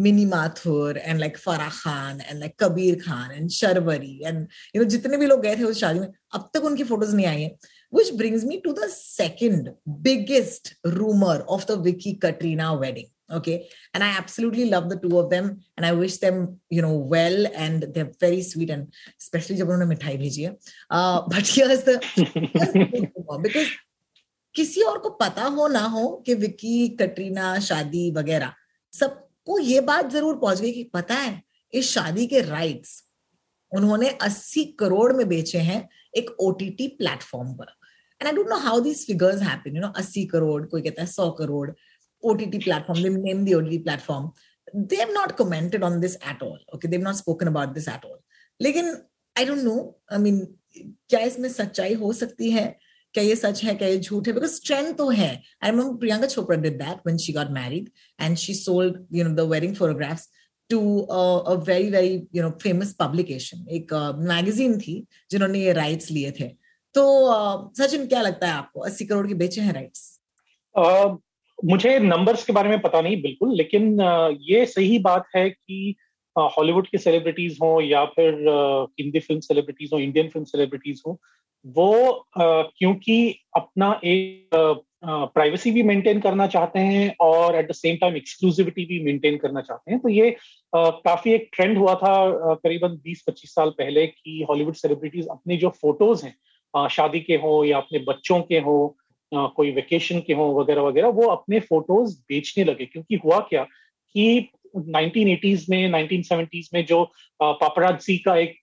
Mini 0.00 0.24
Mathur 0.26 0.98
and 0.98 1.20
like 1.20 1.36
Farah 1.38 1.68
Khan 1.68 2.20
and 2.20 2.38
like 2.40 2.54
Kabir 2.62 2.94
Khan 3.02 3.32
and 3.32 3.50
Sharvari 3.50 4.20
and 4.24 4.46
you 4.76 4.82
know 4.82 4.88
जितने 4.88 5.16
भी 5.16 5.26
लोग 5.26 5.42
गए 5.42 5.56
थे 5.56 5.64
उस 5.64 5.80
शादी 5.80 6.00
में 6.00 6.08
अब 6.34 6.50
तक 6.54 6.64
उनकी 6.64 6.84
फ़ोटोज़ 6.84 7.14
नहीं 7.16 7.26
आई 7.26 7.42
है। 7.42 7.56
Which 7.92 8.16
brings 8.16 8.44
me 8.44 8.60
to 8.60 8.72
the 8.72 8.88
second 8.88 9.74
biggest 10.02 10.74
rumor 10.84 11.44
of 11.48 11.66
the 11.66 11.76
Vicky 11.76 12.14
Katrina 12.14 12.74
wedding. 12.74 13.10
okay 13.32 13.68
and 13.94 14.02
i 14.02 14.08
absolutely 14.20 14.64
love 14.70 14.88
the 14.88 14.96
two 15.02 15.18
of 15.18 15.30
them 15.30 15.60
and 15.76 15.86
i 15.86 15.92
wish 15.92 16.16
them 16.18 16.60
you 16.68 16.82
know 16.82 16.94
well 16.94 17.46
and 17.54 17.86
they're 17.94 18.12
very 18.20 18.42
sweet 18.42 18.70
and 18.70 18.88
especially 19.20 19.56
जब 19.56 19.68
उन्होंने 19.68 19.86
मिठाई 19.86 20.16
है 20.38 20.56
uh, 20.90 21.22
but 21.28 21.46
here's 21.46 21.84
the, 21.84 21.94
rumor. 23.14 23.38
because 23.42 23.68
किसी 24.54 24.82
और 24.82 24.98
को 24.98 25.10
पता 25.10 25.44
हो 25.56 25.66
ना 25.68 25.84
हो 25.94 26.06
कि 26.26 26.34
विकी 26.34 26.88
कटरीना 27.00 27.58
शादी 27.60 28.10
वगैरह 28.12 28.52
सबको 28.92 29.58
ये 29.58 29.80
बात 29.80 30.10
ज़रूर 30.12 30.36
पहुँच 30.38 30.60
गई 30.60 30.72
कि 30.72 30.84
पता 30.94 31.14
है 31.14 31.42
इस 31.74 31.90
शादी 31.90 32.26
के 32.26 32.40
राइट्स 32.40 33.02
उन्होंने 33.72 34.10
80 34.22 34.64
करोड़ 34.78 35.12
में 35.16 35.28
बेचे 35.28 35.58
हैं 35.58 35.88
एक 36.16 36.30
ओटीटी 36.40 36.86
प्लेटफॉर्म 36.98 37.52
पर 37.54 37.72
and 38.20 38.26
I 38.28 38.34
don't 38.34 38.48
know 38.48 38.56
how 38.66 38.80
these 38.80 39.06
figures 39.06 39.42
happen 39.42 39.76
you 39.76 39.82
know 39.82 39.92
80 40.00 40.26
crore 40.32 40.64
कोई 40.66 40.82
कहता 40.82 41.02
है 41.02 41.08
100 41.08 41.30
crore 41.38 41.70
OTT 42.22 42.62
platform, 42.64 43.02
they 43.02 43.08
name 43.08 43.44
the 43.44 43.54
OTT 43.54 43.84
platform. 43.84 44.32
They 44.74 44.96
have 44.96 45.12
not 45.12 45.36
commented 45.36 45.82
on 45.82 46.00
this 46.00 46.16
at 46.22 46.42
all. 46.42 46.58
Okay, 46.74 46.88
they've 46.88 47.00
not 47.00 47.16
spoken 47.16 47.48
about 47.48 47.74
this 47.74 47.88
at 47.88 48.04
all. 48.04 48.18
लेकिन 48.60 48.94
I 49.36 49.44
don't 49.44 49.64
know. 49.64 49.96
I 50.10 50.18
mean, 50.18 50.46
क्या 51.10 51.20
इसमें 51.20 51.48
सच्चाई 51.48 51.94
हो 51.94 52.12
सकती 52.12 52.50
है 52.50 52.64
क्या 53.14 53.22
ये 53.24 53.36
सच 53.36 53.62
है 53.64 53.74
क्या 53.74 53.88
ये 53.88 53.98
झूठ 53.98 54.26
है 54.28 54.32
बिकॉज़ 54.34 54.60
ट्रेंड 54.66 54.96
तो 54.96 55.08
है 55.10 55.30
I 55.64 55.70
remember 55.70 55.96
Priyanka 56.00 56.26
Chopra 56.26 56.58
did 56.58 56.76
that 56.78 56.98
when 57.06 57.16
she 57.18 57.32
got 57.32 57.50
married 57.52 57.88
and 58.18 58.36
she 58.36 58.54
sold 58.54 58.98
you 59.12 59.24
know 59.24 59.34
the 59.34 59.48
wedding 59.50 59.74
photographs 59.76 60.28
to 60.70 60.80
a 60.98 61.54
very 61.68 61.90
very 61.90 62.14
you 62.34 62.42
know 62.42 62.50
famous 62.62 62.92
publication 63.00 63.66
एक 63.78 63.94
मैगजीन 64.20 64.74
uh, 64.74 64.80
थी 64.82 65.06
जिन्होंने 65.30 65.60
ये 65.60 65.72
राइट्स 65.72 66.10
लिए 66.10 66.30
थे 66.40 66.50
तो 66.94 67.72
सचिन, 67.76 68.06
क्या 68.06 68.20
लगता 68.22 68.46
है 68.46 68.52
आपको? 68.52 68.80
अस्सी 68.80 69.06
करोड़ 69.06 69.26
के 69.26 69.34
बेचे 69.36 69.60
हैं 69.60 69.72
राइट्स 69.72 70.18
मुझे 71.58 71.98
नंबर्स 71.98 72.44
के 72.44 72.52
बारे 72.52 72.68
में 72.68 72.80
पता 72.80 73.00
नहीं 73.00 73.20
बिल्कुल, 73.22 73.54
लेकिन 73.56 74.00
ये 74.42 74.64
सही 74.66 74.98
बात 75.00 75.26
है 75.36 75.48
कि 75.50 75.94
हॉलीवुड 76.36 76.86
की 76.88 76.98
सेलिब्रिटीज 76.98 77.58
हो 77.62 77.80
या 77.80 78.04
फिर 78.06 78.34
हिंदी 79.00 79.20
फ़िल्म 79.20 79.40
सेलिब्रिटीज 79.40 79.90
हो 79.92 79.98
इंडियन 79.98 80.28
फ़िल्म 80.28 80.44
सेलिब्रिटीज 80.46 81.02
हो, 81.06 81.18
वो 81.64 82.26
क्योंकि 82.32 83.40
अपना 83.56 84.00
एक 84.04 84.48
प्राइवेसी 85.04 85.70
भी 85.70 85.82
मेंटेन 85.82 86.20
करना 86.20 86.46
चाहते 86.46 86.78
हैं 86.80 87.14
और 87.20 87.56
at 87.56 87.68
the 87.68 87.74
same 87.74 87.96
time 87.96 88.16
exclusivity 88.16 88.84
भी 88.84 89.02
मेंटेन 89.04 89.36
करना 89.38 89.60
चाहते 89.60 89.92
हैं। 89.92 90.00
तो 90.00 90.08
ये 90.08 90.30
काफ़ी 90.72 91.32
एक 91.32 91.48
ट्रेंड 91.54 91.78
हुआ 91.78 91.94
था 91.94 92.54
करीबन 92.54 92.96
20-25 93.04 93.54
साल 93.54 93.70
पहले 93.78 94.06
कि 94.06 94.44
हॉलीवुड 94.48 94.74
सेलिब्रिटीज 94.76 95.26
अपने 95.30 95.56
जो 95.56 95.68
फ़ोटोज़ 95.80 96.24
हैं 96.26 96.34
शादी 96.90 97.20
के 97.20 97.34
हो 97.34 97.64
या 97.64 97.78
अपने 97.78 97.98
बच्चों 97.98 98.40
के 98.40 98.58
हो 98.58 98.96
कोई 99.34 99.70
वेकेशन 99.70 100.20
के 100.20 100.32
हो 100.32 100.60
वगैरह 100.60 100.82
वगैरह 100.82 101.08
वो 101.08 101.26
अपने 101.26 101.60
फ़ोटोज़ 101.60 102.20
बेचने 102.28 102.64
लगे 102.64 102.86
क्योंकि 102.86 103.14
हुआ 103.14 103.38
क्या 103.38 103.64
कि 104.14 104.50
1980s 104.76 105.68
में 105.70 105.90
1970s 105.90 106.66
में 106.74 106.84
जो 106.86 107.12
पापराजी 107.42 108.18
का 108.18 108.36
एक 108.36 108.56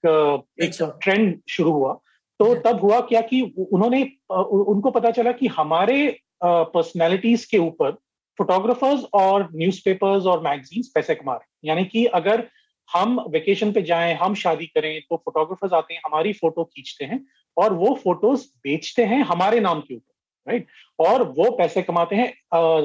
एक 0.63 0.99
ट्रेंड। 1.03 1.39
शुरू 1.49 1.71
हुआ 1.71 1.93
तो 2.39 2.55
तब 2.55 2.79
हुआ 2.79 2.99
क्या 2.99 3.21
कि 3.21 3.41
उन्होंने 3.41 4.03
उनको 4.45 4.91
पता 4.91 5.11
चला 5.11 5.31
कि 5.31 5.47
हमारे 5.47 6.19
पर्सनैलिटीज 6.43 7.45
के 7.45 7.57
ऊपर 7.57 7.91
फोटोग्राफर्स 8.37 9.05
और 9.13 9.49
न्यूज़पेपर्स 9.55 10.25
और 10.25 10.41
मैगजीन्स 10.41 10.91
पैसे 10.95 11.15
कमा 11.15 11.33
रहे 11.33 11.67
यानी 11.67 11.85
कि 11.85 12.05
अगर 12.05 12.47
हम 12.93 13.19
वेकेशन 13.29 13.71
पे 13.71 13.81
जाएँ 13.81 14.15
हम 14.15 14.35
शादी 14.35 14.65
करें 14.65 15.01
तो 15.01 15.17
फोटोग्राफर्स 15.17 15.73
आते 15.73 15.93
हैं 15.93 16.01
हमारी 16.05 16.33
फ़ोटो 16.33 16.63
खींचते 16.63 17.05
हैं 17.05 17.25
और 17.57 17.73
वो 17.73 17.93
फ़ोटोज़ 18.03 18.45
बेचते 18.63 19.05
हैं 19.05 19.21
हमारे 19.23 19.59
नाम 19.59 19.81
के 19.81 19.95
ऊपर 19.95 20.51
राइट 20.51 20.67
और 20.99 21.23
वो 21.37 21.49
पैसे 21.51 21.81
कमाते 21.81 22.15
हैं 22.15 22.33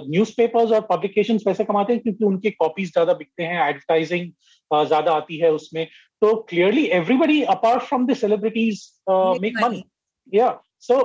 न्यूज़पेपर्स 0.08 0.68
uh, 0.68 0.74
और 0.74 0.80
पब्लिकेशन 0.90 1.38
पैसे 1.38 1.64
कमाते 1.64 1.92
हैं 1.92 2.02
क्योंकि 2.02 2.24
उनके 2.24 2.50
कॉपीज 2.50 2.92
ज़्यादा 2.92 3.12
बिकते 3.12 3.42
हैं 3.42 3.68
एडवर्टाइजिंग 3.68 4.30
ज़्यादा 4.86 5.12
आती 5.12 5.36
है 5.36 5.52
उसमें। 5.52 5.86
तो 6.20 6.34
clearly 6.48 6.84
everybody 6.86 7.42
apart 7.42 7.82
from 7.82 8.06
the 8.06 8.14
celebrities 8.14 8.80
make 9.42 9.60
money 9.62 9.82
या 10.32 10.50
सो 10.80 10.98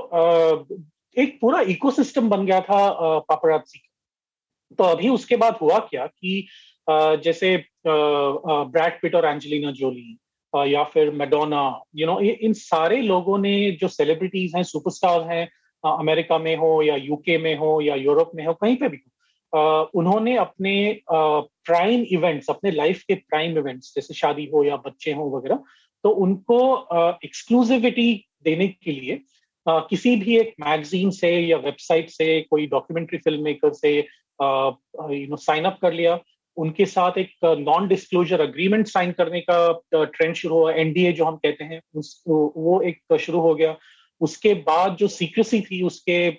एक 1.18 1.38
पूरा 1.42 1.62
इकोसिस्टम 1.62 2.30
बन 2.30 2.46
गया 2.46 2.62
था 2.62 3.20
पापराजी 3.20 3.80
uh, 3.80 4.78
तो 4.78 4.84
अभी 4.84 5.10
उसके 5.10 5.36
बाद 5.36 5.58
हुआ 5.62 5.80
क्या 5.80 6.06
कि 6.06 6.48
uh, 6.88 7.16
जैसे 7.22 7.56
ब्रैड 7.88 9.02
पिट 9.02 9.16
और 9.16 9.26
एंजेलिना 9.26 9.72
जोली 9.72 10.18
या 10.56 10.84
फिर 10.84 11.12
मेडोना 11.12 11.82
यू 11.96 12.08
नो 12.08 12.20
इन 12.20 12.54
सारे 12.54 13.02
लोगों 13.02 13.38
ने 13.38 13.72
जो 13.72 13.88
सेलिब्रिटीज 13.88 14.56
हैं 14.56 14.64
सुपरस्टार 14.64 15.22
हैं 15.22 15.52
अमेरिका 15.98 16.38
में 16.38 16.56
हो 16.56 16.82
या 16.82 16.96
यूके 16.96 17.38
में 17.38 17.56
हो 17.56 17.82
या 17.82 17.96
यूरोप 17.96 18.32
में 18.36 18.46
हो, 18.46 18.54
कहीं 18.54 18.76
पे 18.76 18.88
भी 18.88 18.98
हो 18.98 19.12
उन्होंने 19.96 20.38
अपने 20.38 21.02
प्राइम 21.12 22.06
इवेंट्स 22.12 22.50
अपने 22.50 22.72
लाइफ 22.72 23.04
के 23.04 23.16
प्राइम 23.16 23.58
इवेंट्स 23.58 23.94
जैसे 23.96 24.14
शादी 24.14 24.46
हो 24.46 24.64
या 24.64 24.76
बच्चे 24.76 25.12
हो 25.12 25.38
वगैरह 25.38 25.60
तो 26.04 26.10
उनको 26.10 26.88
एक्सक्लूसिविटी 27.24 28.28
देने 28.44 28.68
के 28.68 28.92
लिए 28.92 29.22
किसी 29.70 30.16
भी 30.16 30.38
एक 30.38 30.54
मैगजीन 30.60 31.10
से 31.10 31.40
या 31.40 31.58
वेबसाइट 31.58 32.10
से, 32.10 32.42
कोई 32.42 32.68
डॉक्यूमेंट्री 32.68 33.18
फ़िल्म 33.18 33.44
मेकर 33.44 33.74
से 33.74 33.98
यू 34.42 35.28
नो 35.28 35.36
साइन 35.36 35.64
अप 35.64 35.80
कर 35.82 35.94
लिया 35.94 36.20
उनके 36.58 36.86
साथ 36.86 37.18
एक 37.18 37.32
नॉन 37.60 37.88
डिस्क्लोजर 37.88 38.42
अग्रीमेंट 38.42 38.88
साइन 38.88 39.12
करने 39.12 39.42
का 39.50 40.06
ट्रेंड 40.06 40.36
शुरू 40.36 40.56
हुआ 40.56 40.74
एनडीए 40.74 41.12
जो 41.14 41.26
हम 41.26 41.36
कहते 41.36 41.64
हैं, 41.64 41.82
उस, 41.96 42.24
वो 42.28 42.82
एक 42.82 43.18
शुरू 43.22 43.40
हो 43.40 43.54
गया। 43.56 43.78
उसके 44.22 44.54
बाद 44.68 44.96
जो 45.00 45.08
सीक्रेसी 45.08 45.60
थी, 45.62 45.82
उसके 45.82 46.30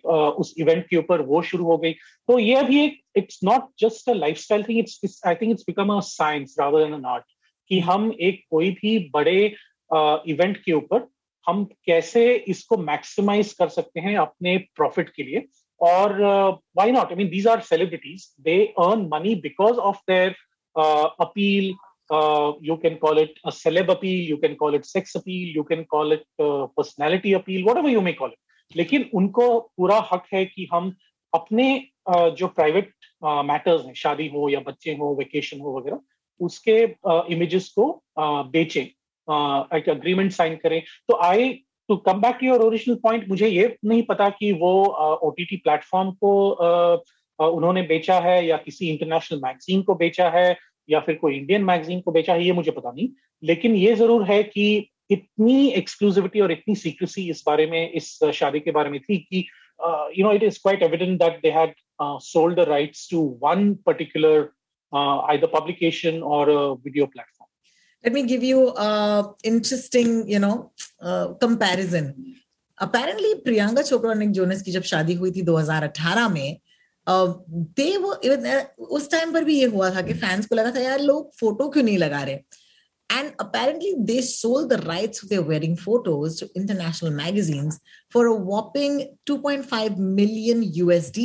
उस 0.43 0.55
इवेंट 0.59 0.87
के 0.89 0.97
ऊपर 0.97 1.21
वो 1.23 1.43
शुरू 1.43 1.65
हो 1.65 1.77
गई। 1.79 1.93
तो 1.93 2.39
ये 2.39 2.55
अभी 2.55 2.85
एक 2.85 3.01
it's 3.17 3.41
not 3.45 3.69
just 3.81 4.09
a 4.11 4.13
lifestyle 4.37 4.63
thing 4.63 4.79
it's 4.79 5.21
I 5.27 5.35
think 5.35 5.51
it's 5.51 5.65
become 5.67 5.93
a 5.97 6.01
science 6.01 6.57
rather 6.61 6.85
than 6.85 6.95
an 6.95 7.05
art 7.05 7.25
कि 7.71 7.79
हम 7.81 8.13
एक 8.21 8.43
कोई 8.51 8.71
भी 8.71 8.99
बड़े 9.15 9.55
इवेंट 10.35 10.57
के 10.65 10.73
ऊपर 10.73 11.07
हम 11.47 11.65
कैसे 11.87 12.35
इसको 12.49 12.77
मैक्सिमाइज 12.77 13.53
कर 13.53 13.69
सकते 13.69 14.01
हैं 14.01 14.17
अपने 14.17 14.57
प्रॉफिट 14.77 15.09
के 15.09 15.23
लिए। 15.23 15.47
और 15.81 16.13
why 16.21 16.93
not 16.93 17.13
I 17.13 17.17
mean 17.17 17.29
these 17.29 17.47
are 17.49 17.61
celebrities 17.73 18.29
they 18.45 18.65
earn 18.79 19.09
money 19.13 19.35
because 19.47 19.79
of 19.91 20.01
their 20.11 20.35
appeal 21.21 21.75
you 22.67 22.75
can 22.83 22.95
call 23.01 23.19
it 23.21 23.35
a 23.49 23.53
celeb 23.55 23.91
appeal 23.95 24.21
you 24.29 24.37
can 24.43 24.55
call 24.61 24.77
it 24.77 24.87
sex 24.91 25.17
appeal 25.19 25.49
you 25.57 25.65
can 25.71 25.83
call 25.95 26.15
it 26.15 26.23
uh, 26.45 26.67
personality 26.79 27.33
appeal 27.39 27.67
whatever 27.67 27.91
you 27.95 28.05
may 28.07 28.15
call 28.21 28.31
it. 28.31 28.39
लेकिन 28.77 29.05
उनको 29.15 29.49
पूरा 29.77 29.99
हक 30.13 30.25
है 30.35 30.45
कि 30.45 30.67
हम 30.73 30.89
अपने 31.33 31.67
uh, 32.11 32.31
जो 32.39 32.47
private 32.49 32.93
matters 33.25 33.85
हैं 33.87 33.95
शादी 34.03 34.29
हो 34.35 34.49
या 34.49 34.61
बच्चे 34.71 34.93
हो 35.01 35.15
वेकेशन 35.19 35.61
हो 35.61 35.77
वगैरह 35.79 36.01
उसके 36.41 36.79
इमेजेस 37.35 37.69
को 37.79 37.91
बेचें 38.57 38.83
एक 39.79 39.89
अग्रीमेंट 39.89 40.33
साइन 40.33 40.57
करें। 40.63 40.81
तो 41.09 41.19
I 41.25 41.49
to 41.89 41.97
come 42.07 42.21
back 42.21 42.43
your 42.43 42.61
original 42.61 42.97
point 43.03 43.29
मुझे 43.29 43.49
ये 43.49 43.77
नहीं 43.85 44.03
पता 44.03 44.29
कि 44.31 44.53
वो 44.63 44.73
ओ 45.23 45.31
टी 45.37 45.45
टी 45.45 45.57
प्लेटफॉर्म 45.57 46.11
को 46.25 46.33
उन्होंने 47.39 47.83
बेचा 47.93 48.19
है 48.21 48.45
या 48.47 48.57
किसी 48.57 48.89
इंटरनेशनल 48.89 49.41
मैगजीन 49.45 49.83
को 49.83 49.95
बेचा 49.95 50.29
है 50.31 50.57
या 50.89 51.01
फिर 51.01 51.15
कोई 51.15 51.37
इंडियन 51.37 51.65
मैगजीन 51.65 52.01
को 52.01 52.13
बेचा 52.13 52.35
है, 52.35 52.45
ये 52.45 52.53
मुझे 52.53 52.71
पता 52.71 52.91
नहीं 52.91 53.09
लेकिन 53.43 53.75
ये 53.77 53.95
ज़रूर 53.95 54.25
है 54.31 54.43
कि 54.43 54.67
इतनी 55.11 55.69
एक्सक्लूसिविटी 55.71 56.41
और 56.41 56.53
इतनी 56.53 56.75
सीक्रेसी 56.75 57.29
इस 57.31 57.43
बारे 57.47 57.67
में, 57.67 57.93
इस 57.93 58.19
शादी 58.35 58.61
के 58.61 58.71
बारे 58.71 58.91
में 58.91 59.01
थी 59.01 59.19
कि 59.19 59.45
you 60.19 60.25
know 60.27 60.33
it 60.33 60.43
is 60.43 60.59
quite 60.63 60.83
evident 60.83 61.19
that 61.23 61.41
they 61.43 61.51
had 61.51 61.75
sold 62.03 62.61
the 62.61 62.69
rights 62.69 63.09
to 63.11 63.27
one 63.43 63.75
particular 63.87 64.49
either 64.93 65.49
publication 65.49 66.23
or 66.23 66.49
a 66.49 66.75
video 66.77 67.07
platform. 67.07 67.38
Let 68.05 68.13
me 68.13 68.23
give 68.23 68.43
you 68.43 68.69
a 68.77 69.35
interesting, 69.43 70.29
you 70.29 70.39
know, 70.39 70.71
uh, 71.03 71.35
comparison. 71.35 72.37
Apparently, 72.79 73.43
Priyanka 73.45 73.83
Chopra 73.83 74.11
और 74.11 74.17
Nick 74.17 74.31
Jonas 74.33 74.63
की 74.63 74.73
जब 74.73 74.83
शादी 74.83 75.15
हुई 75.15 75.31
थी 75.31 75.43
2018 75.47 76.31
में 76.33 76.61
दे 77.07 77.97
वो 77.97 78.13
उस 78.97 79.11
time 79.11 79.33
पर 79.33 79.45
भी 79.45 79.59
ये 79.59 79.67
हुआ 79.67 79.91
था 79.95 80.03
कि 80.03 80.15
फैंस 80.15 80.47
को 80.47 80.55
लगा 80.57 80.71
था 80.75 80.81
यार 80.81 81.01
लोग 81.01 81.35
फ़ोटो 81.41 81.69
क्यों 81.69 81.85
नहीं 81.85 81.99
लगा 81.99 82.23
रहे 82.23 82.39
and 83.11 83.33
apparently 83.43 83.91
they 84.09 84.21
sold 84.21 84.69
the 84.69 84.79
rights 84.79 85.23
of 85.23 85.29
their 85.31 85.45
wedding 85.51 85.77
photos 85.77 86.35
to 86.41 86.49
international 86.55 87.15
magazines 87.21 87.79
for 88.15 88.27
a 88.27 88.35
whopping 88.49 88.99
2.5 89.27 89.97
million 90.19 90.63
USD 90.81 91.25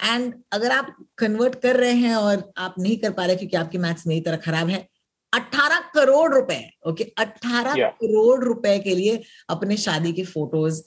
and 0.00 0.32
अगर 0.52 0.72
आप 0.72 0.94
कन्वर्ट 1.18 1.54
कर 1.62 1.76
रहे 1.76 1.92
हैं 1.92 2.14
और 2.16 2.52
आप 2.58 2.74
नहीं 2.78 2.96
कर 2.96 3.10
पा 3.18 3.24
रहे 3.26 3.36
क्योंकि 3.36 3.56
आपकी 3.56 3.78
मैथ्स 3.78 4.06
मेरी 4.06 4.20
तरह 4.20 4.36
खराब 4.36 4.68
है 4.68 4.86
18 5.32 5.82
करोड़ 5.94 6.32
रुपए 6.34 6.60
ओके 6.86 7.04
okay? 7.04 7.12
18 7.20 7.76
yeah. 7.76 7.92
करोड़ 8.00 8.44
रुपए 8.44 8.78
के 8.78 8.94
लिए 8.94 9.22
अपने 9.50 9.76
शादी 9.78 10.12
के 10.12 10.24
photos 10.26 10.82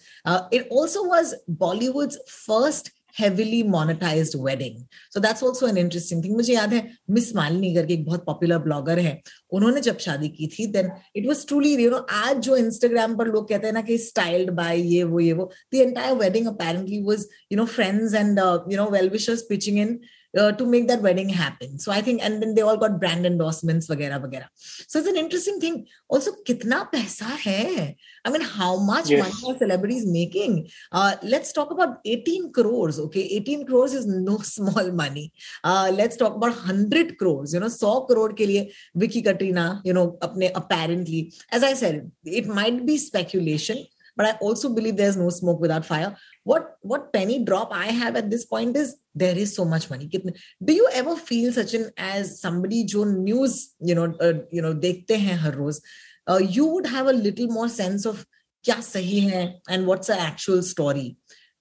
it 0.53 0.69
also 0.73 1.03
was 1.09 1.35
Bollywood's 1.59 2.17
first 2.29 2.91
heavily 3.15 3.63
monetized 3.63 4.35
wedding 4.37 4.87
so 5.09 5.19
that's 5.19 5.41
also 5.41 5.67
an 5.67 5.77
interesting 5.77 6.21
thing 6.21 6.33
मुझे 6.35 6.53
याद 6.53 6.73
है 6.73 6.81
मिस 7.17 7.35
मालिनी 7.35 7.73
करके 7.75 7.93
एक 7.93 8.05
बहुत 8.05 8.25
पॉपुलर 8.25 8.57
ब्लॉगर 8.65 8.99
है 8.99 9.13
उन्होंने 9.51 9.81
जब 9.81 9.97
शादी 10.05 10.29
की 10.29 10.47
थी 10.55 10.65
then 10.73 10.91
it 11.15 11.27
was 11.27 11.45
truly 11.47 11.73
you 11.83 11.89
know 11.91 11.97
आज 12.15 12.37
जो 12.47 12.55
इंस्टाग्राम 12.57 13.15
पर 13.17 13.27
लोग 13.27 13.47
कहते 13.49 13.67
हैं 13.67 13.73
ना 13.73 13.81
कि 13.89 13.97
स्टाइल्ड 13.97 14.51
बाय 14.57 14.81
ये 14.93 15.03
वो 15.13 15.19
ये 15.19 15.33
वो 15.33 15.49
the 15.73 15.77
entire 15.77 16.15
wedding 16.17 16.47
apparently 16.47 17.01
was 17.03 17.25
you 17.51 17.57
know 17.57 17.65
friends 17.77 18.13
and 18.15 18.39
you 18.71 18.77
know 18.77 18.89
well 18.97 19.09
wishers 19.09 19.41
pitching 19.49 19.79
in 19.79 19.99
uh, 20.35 20.51
to 20.51 20.65
make 20.65 20.87
that 20.87 21.01
wedding 21.01 21.29
happen. 21.29 21.79
So 21.79 21.91
I 21.91 22.01
think, 22.01 22.23
and 22.23 22.41
then 22.41 22.55
they 22.55 22.61
all 22.61 22.77
got 22.77 22.99
brand 22.99 23.25
endorsements, 23.25 23.87
vagera, 23.87 24.19
vagera. 24.19 24.47
So 24.55 24.99
it's 24.99 25.07
an 25.07 25.15
interesting 25.15 25.59
thing. 25.59 25.87
Also, 26.07 26.31
kitna 26.47 26.91
paisa 26.91 27.29
hai? 27.45 27.95
I 28.23 28.29
mean, 28.29 28.41
how 28.41 28.77
much 28.77 29.09
yes. 29.09 29.21
money 29.23 29.55
are 29.55 29.57
celebrities 29.57 30.05
making? 30.05 30.69
Uh, 30.91 31.15
let's 31.23 31.51
talk 31.53 31.71
about 31.71 31.97
18 32.05 32.51
crores. 32.51 32.99
Okay, 32.99 33.21
18 33.21 33.65
crores 33.65 33.93
is 33.93 34.05
no 34.05 34.37
small 34.55 34.91
money. 34.91 35.31
Uh, 35.63 35.91
let's 35.93 36.17
talk 36.17 36.35
about 36.35 36.51
100 36.51 37.17
crores. 37.17 37.53
You 37.53 37.59
know, 37.59 37.67
100 37.67 38.07
crore 38.07 38.33
ke 38.33 38.47
liye 38.51 38.71
Vicky 38.93 39.21
Katrina, 39.21 39.81
you 39.83 39.93
know, 39.93 40.17
apne 40.21 40.51
apparently, 40.55 41.33
as 41.51 41.63
I 41.63 41.73
said, 41.73 42.11
it 42.23 42.47
might 42.47 42.85
be 42.85 42.97
speculation 42.97 43.85
but 44.16 44.26
i 44.26 44.32
also 44.46 44.68
believe 44.68 44.96
there's 44.96 45.16
no 45.16 45.28
smoke 45.30 45.60
without 45.60 45.84
fire 45.84 46.16
what 46.44 46.76
what 46.82 47.12
penny 47.12 47.38
drop 47.44 47.70
i 47.72 47.86
have 47.86 48.16
at 48.16 48.30
this 48.30 48.44
point 48.44 48.76
is 48.76 48.96
there 49.14 49.36
is 49.36 49.54
so 49.54 49.64
much 49.64 49.88
money 49.90 50.08
do 50.08 50.72
you 50.72 50.88
ever 50.92 51.16
feel 51.16 51.52
such 51.52 51.74
an 51.74 51.90
as 51.96 52.40
somebody 52.40 52.84
jo 52.84 53.04
news 53.04 53.74
you 53.80 53.94
know 53.94 54.08
uh, 54.20 54.34
you 54.50 54.62
know 54.66 54.74
dekhte 54.86 55.16
hain 55.26 55.38
har 55.46 55.54
roz 55.62 55.80
uh, 56.26 56.40
you 56.58 56.66
would 56.66 56.86
have 56.86 57.06
a 57.06 57.12
little 57.12 57.48
more 57.58 57.68
sense 57.68 58.06
of 58.12 58.26
kya 58.64 58.78
sahi 58.90 59.22
hai 59.30 59.44
and 59.68 59.86
what's 59.86 60.12
the 60.14 60.20
actual 60.28 60.62
story 60.72 61.08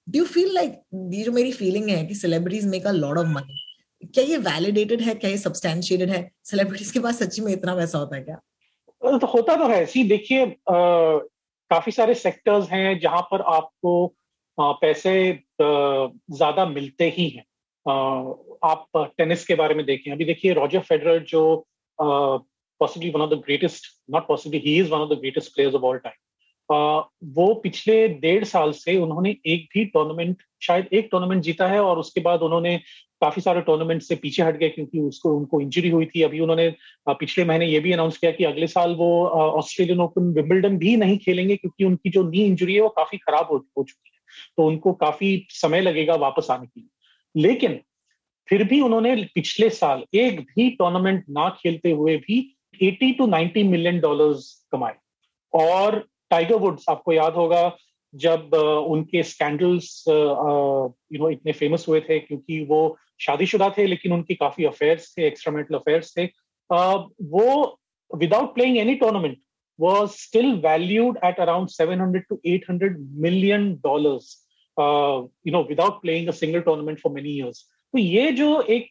do 0.07 0.23
you 0.23 0.27
feel 0.35 0.53
like 0.59 0.77
ये 1.15 1.23
जो 1.23 1.31
मेरी 1.31 1.51
feeling 1.53 1.89
है 1.89 2.05
कि 2.05 2.15
celebrities 2.15 2.65
make 2.67 2.85
a 2.87 2.91
lot 2.91 3.17
of 3.17 3.25
money 3.35 3.65
क्या 4.13 4.23
ये 4.23 4.37
validated 4.37 5.01
है 5.01 5.13
क्या 5.15 5.29
ये 5.29 5.37
सब्सटैंशिएटेड 5.37 6.09
है 6.09 6.29
सेलिब्रिटीज 6.49 6.91
के 6.91 6.99
पास 6.99 7.19
सच्ची 7.19 7.41
में 7.41 7.51
इतना 7.53 7.75
पैसा 7.75 7.97
होता 7.97 8.15
है 8.15 8.21
क्या 8.23 9.17
तो 9.17 9.27
होता 9.27 9.55
तो 9.55 9.67
है 9.67 9.85
सी 9.85 10.03
देखिए 10.09 10.45
काफ़ी 11.70 11.92
सारे 11.92 12.14
सेक्टर्स 12.14 12.68
हैं 12.70 12.98
जहाँ 13.00 13.20
पर 13.30 13.40
आपको 13.52 13.92
पैसे 14.58 15.12
ज़्यादा 15.60 16.66
मिलते 16.66 17.08
ही 17.16 17.28
हैं। 17.28 17.44
आप 18.64 18.86
टेनिस 19.18 19.44
के 19.46 19.54
बारे 19.54 19.74
में 19.74 19.84
देखें। 19.86 20.10
अभी 20.12 20.24
देखिए 20.24 20.52
रॉजर 20.54 20.80
फेडरर 20.80 21.18
जो 21.28 21.42
possibly 21.98 23.10
one 23.10 23.20
of 23.20 23.30
the 23.30 23.40
greatest 23.44 23.86
not 24.10 24.26
possibly 24.28 24.58
he 24.60 24.78
is 24.78 24.90
one 24.90 25.00
of 25.00 25.10
the 25.10 25.18
greatest 25.20 25.54
players 25.54 25.74
of 25.74 25.82
all 25.82 25.98
time 25.98 26.14
वो 26.72 27.54
पिछले 27.54 28.08
डेढ़ 28.08 28.44
साल 28.44 28.72
से 28.72 28.96
उन्होंने 28.96 29.36
एक 29.46 29.68
भी 29.74 29.84
टूर्नामेंट 29.84 30.42
शायद 30.62 30.88
एक 30.92 31.08
टूर्नामेंट 31.10 31.42
जीता 31.42 31.66
है 31.68 31.80
और 31.80 31.98
उसके 31.98 32.20
बाद 32.20 32.40
उन्होंने 32.40 32.76
काफ़ी 33.20 33.42
सारे 33.42 33.60
टूर्नामेंट 33.60 34.02
से 34.02 34.14
पीछे 34.14 34.42
हट 34.42 34.56
गए 34.56 34.68
क्योंकि 34.68 35.00
उसको 35.00 35.36
उनको 35.36 35.60
इंजरी 35.60 35.88
हुई 35.88 36.06
थी। 36.06 36.22
अभी 36.22 36.40
उन्होंने 36.40 36.74
पिछले 37.08 37.44
महीने 37.44 37.66
ये 37.66 37.80
भी 37.80 37.92
अनाउंस 37.92 38.18
किया 38.18 38.30
कि 38.30 38.44
अगले 38.44 38.66
साल 38.66 38.94
वो 38.94 39.26
ऑस्ट्रेलियन 39.28 40.00
ओपन 40.00 40.32
विम्बल्डन 40.32 40.78
भी 40.78 40.96
नहीं 40.96 41.18
खेलेंगे 41.18 41.56
क्योंकि 41.56 41.84
उनकी 41.84 42.10
जो 42.10 42.22
नी 42.30 42.44
इंजरी 42.44 42.74
है 42.74 42.80
वो 42.80 42.88
काफ़ी 42.88 43.18
खराब 43.18 43.48
हो, 43.50 43.56
हो 43.56 43.84
चुकी 43.84 44.10
है। 44.14 44.20
तो 44.56 44.66
उनको 44.66 44.92
काफ़ी 44.92 45.46
समय 45.50 45.80
लगेगा 45.80 46.14
वापस 46.14 46.46
आने 46.50 46.66
के 46.66 46.80
लिए। 46.80 47.42
लेकिन 47.42 47.80
फिर 48.48 48.64
भी 48.64 48.80
उन्होंने 48.80 49.14
पिछले 49.34 49.70
साल 49.70 50.04
एक 50.14 50.40
भी 50.40 50.70
टूर्नामेंट 50.70 51.24
ना 51.30 51.48
खेलते 51.48 51.90
हुए 51.90 52.16
भी 52.16 52.56
80 52.82 53.12
टू 53.18 53.26
90 53.26 53.62
मिलियन 53.62 54.00
डॉलर्स 54.00 54.66
कमाए। 54.72 54.94
और 55.54 56.06
टाइगर 56.34 56.62
वुड्स 56.66 56.84
आपको 56.96 57.12
याद 57.12 57.42
होगा 57.42 57.64
जब 58.14 58.54
उनके 58.94 59.22
स्कैंडल्स 59.30 60.04
यू 60.08 61.18
नो 61.22 61.30
इतने 61.30 61.52
फ़ेमस 61.62 61.86
हुए 61.88 62.00
थे 62.08 62.18
क्योंकि 62.26 62.64
वो 62.68 62.82
शादीशुदा 63.20 63.68
थे 63.78 63.86
लेकिन 63.86 64.12
उनकी 64.12 64.34
काफ़ी 64.34 64.64
अफेयर्स 64.64 65.14
थे 65.18 65.26
एक्स्ट्रामेंटल 65.26 65.74
अफेयर्स 65.74 66.14
थे। 66.18 66.26
वो 67.36 67.48
without 68.10 68.54
playing 68.54 68.78
any 68.78 68.94
tournament 69.02 69.38
was 69.78 70.12
still 70.16 70.50
valued 70.64 71.16
at 71.28 71.38
around 71.38 71.70
700 71.70 72.20
to 72.28 72.36
800 72.44 72.98
million 73.24 73.80
dollars 73.84 74.26
uh, 74.76 75.22
you 75.44 75.52
know 75.52 75.62
without 75.70 76.00
playing 76.02 76.28
a 76.28 76.32
single 76.32 76.62
tournament 76.62 77.00
for 77.00 77.10
many 77.10 77.32
years 77.38 77.64
तो 77.94 77.98
ये 77.98 78.30
जो 78.32 78.60
एक 78.76 78.86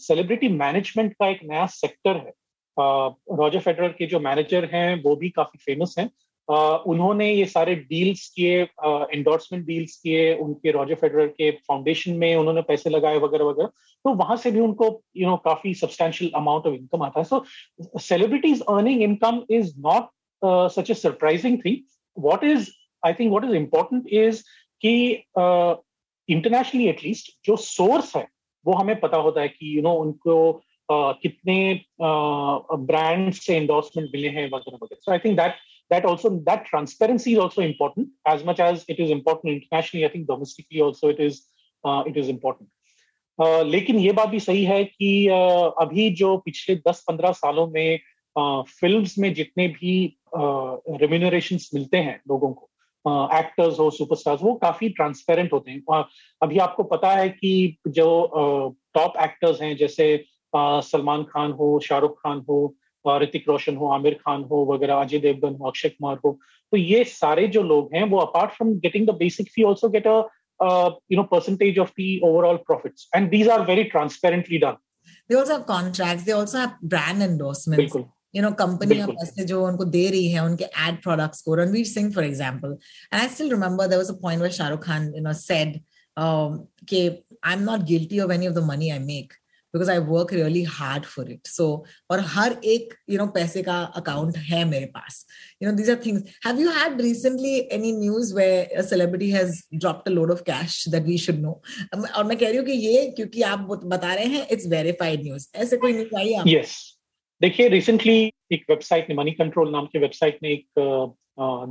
सेलिब्रिटी 0.00 0.48
uh, 0.48 0.52
मैनेजमेंट 0.52 1.10
uh, 1.10 1.16
का 1.18 1.28
एक 1.28 1.40
नया 1.44 1.66
सेक्टर 1.66 2.16
है 2.16 2.32
रॉजर 2.76 3.58
फेडरर 3.60 3.88
के 3.98 4.06
जो 4.06 4.20
मैनेजर 4.20 4.64
हैं 4.72 5.02
वो 5.02 5.16
भी 5.16 5.30
काफ़ी 5.30 5.58
फ़ेमस 5.64 5.94
हैं। 5.98 6.10
उन्होंने 6.48 7.30
ये 7.32 7.44
सारे 7.46 7.74
डील्स 7.90 8.28
किए 8.36 8.60
एंडोर्समेंट 8.62 9.64
डील्स 9.66 9.96
किए 9.96 10.34
उनके 10.44 10.70
रॉजर 10.72 10.94
फेडरर 10.94 11.26
के 11.28 11.50
फाउंडेशन 11.68 12.16
में 12.18 12.34
उन्होंने 12.36 12.62
पैसे 12.62 12.90
लगाए 12.90 13.18
वगैरह 13.18 13.44
वगैरह। 13.44 13.68
तो 14.04 14.14
वहाँ 14.14 14.36
से 14.36 14.50
भी 14.50 14.60
उनको 14.60 14.88
यू 15.16 15.28
नो 15.28 15.36
काफ़ी 15.44 15.74
सब्सटैंशियल 15.74 16.30
अमाउंट 16.36 16.66
ऑफ़ 16.66 16.74
इनकम 16.74 17.02
आता 17.02 17.20
है। 17.20 17.24
So 17.24 17.44
celebrities 18.00 18.62
earning 18.68 19.02
income 19.02 19.42
is 19.50 19.72
not 19.86 20.08
such 20.72 20.90
a 20.90 20.94
surprising 20.94 21.58
thing 21.64 21.76
what 22.16 22.44
is 22.44 22.70
I 23.02 23.12
think 23.12 23.32
what 23.32 23.44
is 23.44 23.54
important 23.56 24.08
is 24.24 24.42
कि 24.82 24.94
इंटरनेशनली 26.28 26.88
एटलीस्ट 26.88 27.32
जो 27.44 27.56
सोर्स 27.56 28.14
है 28.16 28.26
वो 28.66 28.74
हमें 28.74 28.98
पता 29.00 29.16
होता 29.18 29.40
है 29.40 29.48
कि 29.48 29.66
यू 29.68 29.74
you 29.74 29.84
नो 29.84 29.90
know, 29.90 30.00
उनको 30.02 30.62
कितने 30.90 31.80
ब्रांड्स 32.00 33.46
से 33.46 33.56
एंडोर्समेंट 33.56 34.10
मिले 34.14 34.28
हैं 34.28 34.46
वगैरह 34.50 34.76
वगैरह। 34.82 35.00
So 35.00 35.12
I 35.12 35.18
think 35.18 35.36
that 35.36 35.52
that 35.90 36.04
also 36.04 36.30
that 36.30 36.64
transparency 36.68 37.32
is 37.32 37.38
also 37.38 37.62
important 37.62 38.08
as 38.28 38.46
much 38.46 38.60
as 38.60 38.84
it 38.90 39.00
is 39.00 39.10
important 39.10 39.54
internationally 39.54 40.04
I 40.04 40.08
think 40.08 40.26
domestically 40.26 40.80
also 40.80 41.10
it 41.10 41.20
is 41.20 41.40
it 41.86 42.16
is 42.16 42.30
important 42.30 42.68
लेकिन 43.40 43.98
ये 43.98 44.12
बात 44.12 44.28
भी 44.28 44.40
सही 44.40 44.64
है 44.64 44.84
कि 44.84 45.28
uh, 45.28 45.72
अभी 45.80 46.10
जो 46.10 46.36
पिछले 46.36 46.76
दस 46.76 47.04
पंद्रह 47.08 47.32
सालों 47.32 47.66
में 47.66 47.98
फ़िल्म 48.38 49.04
uh, 49.04 49.18
में 49.18 49.34
जितने 49.34 49.68
भी 49.68 50.18
रेम्यूनरेशन 50.34 51.56
uh, 51.56 51.74
मिलते 51.74 51.96
हैं 51.96 52.20
लोगों 52.28 52.52
को 52.52 52.68
एक्टर्स 53.38 53.78
हो 53.78 53.90
सुपरस्टार्स 53.90 54.42
वो 54.42 54.54
काफ़ी 54.54 54.88
ट्रांसपेरेंट 54.88 55.52
होते 55.52 55.70
हैं। 55.70 56.04
अभी 56.42 56.58
आपको 56.58 56.82
पता 56.82 57.10
है 57.10 57.28
कि 57.28 57.78
जो 57.88 58.28
टॉप 58.94 59.12
एक्टर्स 59.22 59.62
हैं 59.62 59.76
जैसे 59.76 60.24
सलमान 60.54 61.22
खान 61.30 61.52
हो 61.60 61.78
शाहरुख 61.88 62.18
खान 62.22 62.44
हो 62.48 62.78
ऋतिक 63.22 63.48
रोशन 63.48 63.76
हो 63.76 63.88
आमिर 63.92 64.14
खान 64.26 64.42
हो 64.50 64.64
वगैरह 64.72 65.00
अजय 65.00 65.18
देवगन 65.18 65.54
हो 65.60 65.68
अक्षय 65.68 65.88
कुमार 65.88 66.18
हो 66.24 66.38
तो 66.72 66.76
ये 66.76 67.02
सारे 67.04 67.46
जो 67.54 67.62
लोग 67.62 67.94
हैं 67.94 68.02
वो 68.08 68.18
apart 68.18 68.50
from 68.56 68.72
getting 68.80 69.06
the 69.08 69.14
basic 69.18 69.50
fee 69.54 69.62
also 69.70 69.88
get 69.96 70.06
a 70.06 70.22
you 71.08 71.16
know 71.18 71.24
percentage 71.30 71.78
of 71.78 71.92
the 71.96 72.20
overall 72.22 72.58
profits 72.58 73.08
and 73.14 73.30
these 73.30 73.48
are 73.48 73.64
very 73.70 73.84
transparently 73.94 74.58
done 74.64 74.76
they 75.28 75.34
also 75.34 75.54
have 75.54 75.66
contracts 75.66 76.24
they 76.24 76.32
also 76.32 76.58
have 76.58 76.76
brand 76.82 77.22
endorsements 77.22 77.80
बिल्कुल 77.82 78.04
you 78.32 78.42
know 78.44 78.52
company 78.60 78.98
पैसे 79.08 79.44
जो 79.44 79.64
उनको 79.66 79.84
दे 79.96 80.08
रही 80.10 80.30
है 80.32 80.44
उनके 80.44 80.68
ad 80.86 81.02
products 81.06 81.40
को 81.48 81.54
Ranveer 81.62 81.84
Singh 81.94 82.12
for 82.12 82.22
example 82.28 82.76
and 83.10 83.20
I 83.22 83.26
still 83.34 83.50
remember 83.56 83.88
there 83.88 84.02
was 84.04 84.14
a 84.14 84.18
point 84.24 84.40
where 84.40 84.56
Shahrukh 84.60 84.82
Khan 84.82 85.12
you 85.14 85.22
know 85.26 85.32
said 85.32 85.80
um, 86.16 86.68
कि 86.86 87.02
I'm 87.42 87.64
not 87.64 87.86
guilty 87.86 88.20
of 88.20 88.30
any 88.30 88.46
of 88.46 88.54
the 88.54 88.66
money 88.72 88.92
I 88.92 88.98
make 89.00 89.32
because 89.74 89.90
I 89.90 89.98
work 90.08 90.32
really 90.32 90.62
hard 90.70 91.04
for 91.06 91.30
it 91.32 91.46
so 91.46 91.66
और 92.10 92.20
हर 92.28 92.56
एक 92.74 92.94
you 93.10 93.18
know 93.18 93.26
पैसे 93.34 93.62
का 93.62 93.80
account 93.96 94.36
है 94.50 94.64
मेरे 94.70 94.86
पास। 94.94 95.26
You 95.62 95.70
know 95.70 95.76
these 95.76 95.90
are 95.90 96.00
things 96.06 96.38
have 96.46 96.60
you 96.60 96.70
had 96.70 97.00
recently 97.00 97.58
any 97.72 97.92
news 97.98 98.34
where 98.36 98.48
celebrity 98.88 99.30
has 99.30 99.60
dropped 99.74 100.08
a 100.08 100.14
load 100.14 100.32
of 100.32 100.42
cash 100.46 100.84
that 100.88 101.02
we 101.04 101.18
should 101.18 101.38
know 101.40 101.60
और 102.16 102.24
मैं 102.24 102.36
कह 102.38 102.48
रही 102.48 102.56
हूँ 102.56 102.66
कि 102.66 102.72
ये, 102.72 103.06
क्योंकि 103.16 103.42
आप 103.42 103.68
बता 103.84 104.14
रहे 104.14 104.24
हैं 104.26 104.46
इट्स 104.50 104.66
वेरीफाइड 104.68 105.22
न्यूज़ 105.22 105.48
ऐसे 105.56 105.76
कोई 105.76 105.92
न्यूज़ 105.92 106.16
आई 106.18 106.32
है 106.32 106.42
यस 106.48 106.74
देखिए 107.40 107.68
रिसेंटली 107.68 108.32
एक 108.52 108.64
वेबसाइट 108.70 109.08
ने 109.08 109.14
मनी 109.16 109.30
कंट्रोल 109.32 109.70
नाम 109.72 109.86
के 109.92 109.98
वेबसाइट 109.98 110.38
ने 110.42 110.52
एक 110.52 110.66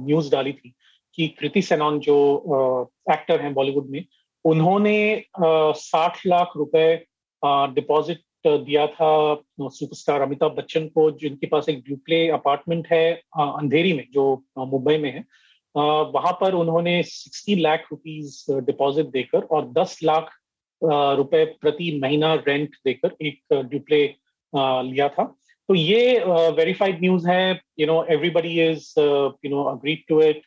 न्यूज़ 0.08 0.32
डाली 0.32 0.52
थी 0.54 0.74
कि 1.18 1.28
कृति 1.40 1.62
सेनॉन 1.62 2.00
जो 2.00 2.16
एक्टर 3.12 3.42
हैं 3.42 3.54
बॉलीवुड 3.54 3.90
में, 3.90 4.06
उन्होंने 4.46 5.24
साठ 5.38 6.20
लाख 6.28 6.54
रुपए 6.58 6.88
डिपॉजिट 7.46 8.22
दिया 8.48 8.88
था 8.88 9.44
सुपरस्टार 9.62 10.22
अमिताभ 10.22 10.52
बच्चन 10.52 10.88
को 10.88 11.12
जिनके 11.12 11.48
पास 11.48 11.70
एक 11.70 11.84
ड्यूप्ले 11.84 12.28
अपार्टमेंट 12.30 12.88
है 12.92 13.14
अंधेरी 13.38 13.94
में 13.94 14.08
जो 14.14 14.44
मुंबई 14.58 14.98
में 14.98 15.12
है। 15.14 15.26
वहाँ 16.14 16.38
पर 16.42 16.54
उन्होंने 16.54 17.04
60 17.04 17.58
लाख 17.58 17.88
रुपीस 17.92 18.46
डिपॉजिट 18.50 19.06
देकर 19.06 19.42
और 19.42 19.72
10 19.72 19.98
लाख 20.04 20.30
रुपए 20.84 21.46
प्रति 21.46 22.00
महीना 22.04 22.34
रेंट 22.48 22.76
देकर 22.86 23.16
एक 23.22 23.42
ड्यूप्ले 23.54 24.04
लिया 24.56 25.10
था। 25.10 25.24
तो 25.70 25.76
ये 25.76 26.20
वेरीफाइड 26.58 27.02
न्यूज़ 27.02 27.28
है 27.28 27.62
you 27.80 27.88
know 27.88 28.04
everybody 28.04 28.60
is 28.70 28.94
you 29.00 29.50
know 29.50 29.64
agreed 29.64 30.04
to 30.08 30.22
it 30.22 30.42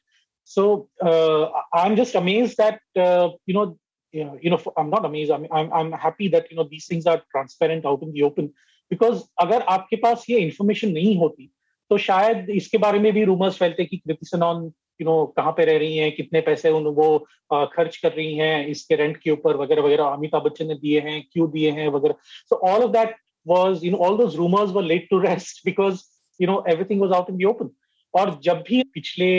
uh, 0.56 1.48
i'm 1.72 1.96
just 1.96 2.14
amazed 2.14 2.56
that 2.56 2.78
uh, 2.96 3.28
you 3.46 3.54
know 3.54 3.78
you 4.14 4.50
know 4.50 4.61
i'm 4.76 4.90
not 4.90 5.04
amazed. 5.04 5.30
I'm 5.30 5.47
i'm, 5.50 5.73
I'm 5.73 5.92
happy 5.92 6.28
that 6.28 6.50
you 6.50 6.56
know 6.56 6.68
these 6.71 6.87
things 6.87 7.06
are 7.06 7.21
transparent 7.33 7.85
out 7.85 8.02
in 8.02 8.12
the 8.12 8.23
open. 8.23 8.52
Because 8.90 9.23
अगर 9.42 9.62
आपके 9.75 9.97
पास 9.97 10.25
ये 10.30 10.38
information 10.38 10.92
नहीं 10.92 11.16
होती 11.18 11.50
तो 11.90 11.99
शायद 11.99 12.50
इसके 12.50 12.78
बारे 12.78 12.99
में 12.99 13.12
भी 13.12 13.25
रूमर्स 13.25 13.56
फैलते 13.59 13.85
कि 13.85 13.97
कृति 13.97 14.26
सनॉन 14.26 14.62
यू 15.00 15.04
नो 15.06 15.25
कहाँ 15.37 15.52
पे 15.56 15.64
रह 15.64 15.78
रही 15.78 15.97
हैं 15.97 16.11
कितने 16.16 16.40
पैसे 16.40 16.71
उन 16.71 16.85
वो 16.99 17.06
खर्च 17.52 17.97
कर 17.97 18.12
रही 18.12 18.35
हैं 18.37 18.66
इसके 18.68 18.97
रेंट 18.97 19.16
के 19.23 19.30
ऊपर 19.30 19.56
वगैरह 19.56 19.83
वगैरह 19.83 20.04
अमिताभ 20.04 20.44
बच्चन 20.44 20.66
ने 20.68 20.75
दिए 20.75 21.00
हैं 21.00 21.21
क्यों 21.33 21.50
दिए 21.50 21.71
हैं 21.78 21.88
वगैरह। 21.97 22.14
So 22.50 22.56
all 22.68 22.83
of 22.83 22.90
that 22.92 23.16
was 23.47 23.85
you 23.85 23.90
know 23.90 23.99
all 24.06 24.16
those 24.18 24.37
rumours 24.37 24.71
were 24.71 24.83
laid 24.92 25.09
to 25.11 25.18
rest 25.21 25.64
because 25.66 26.02
you 26.40 26.49
know 26.49 26.62
everything 26.68 27.00
was 27.00 27.12
out 27.12 27.30
in 27.30 27.37
the 27.37 27.44
open 27.44 27.71
और 28.14 28.38
जब 28.44 28.64
भी 28.68 28.83
पिछले 28.94 29.30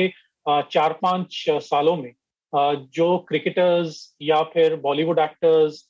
चार 0.48 1.00
पाँच 1.02 1.44
सालों 1.50 1.96
में 1.98 2.12
जो 2.56 3.18
क्रिकेटर्स 3.28 4.16
या 4.22 4.42
फिर 4.54 4.76
बॉलीवुड 4.82 5.20
एक्टर्स 5.20 5.84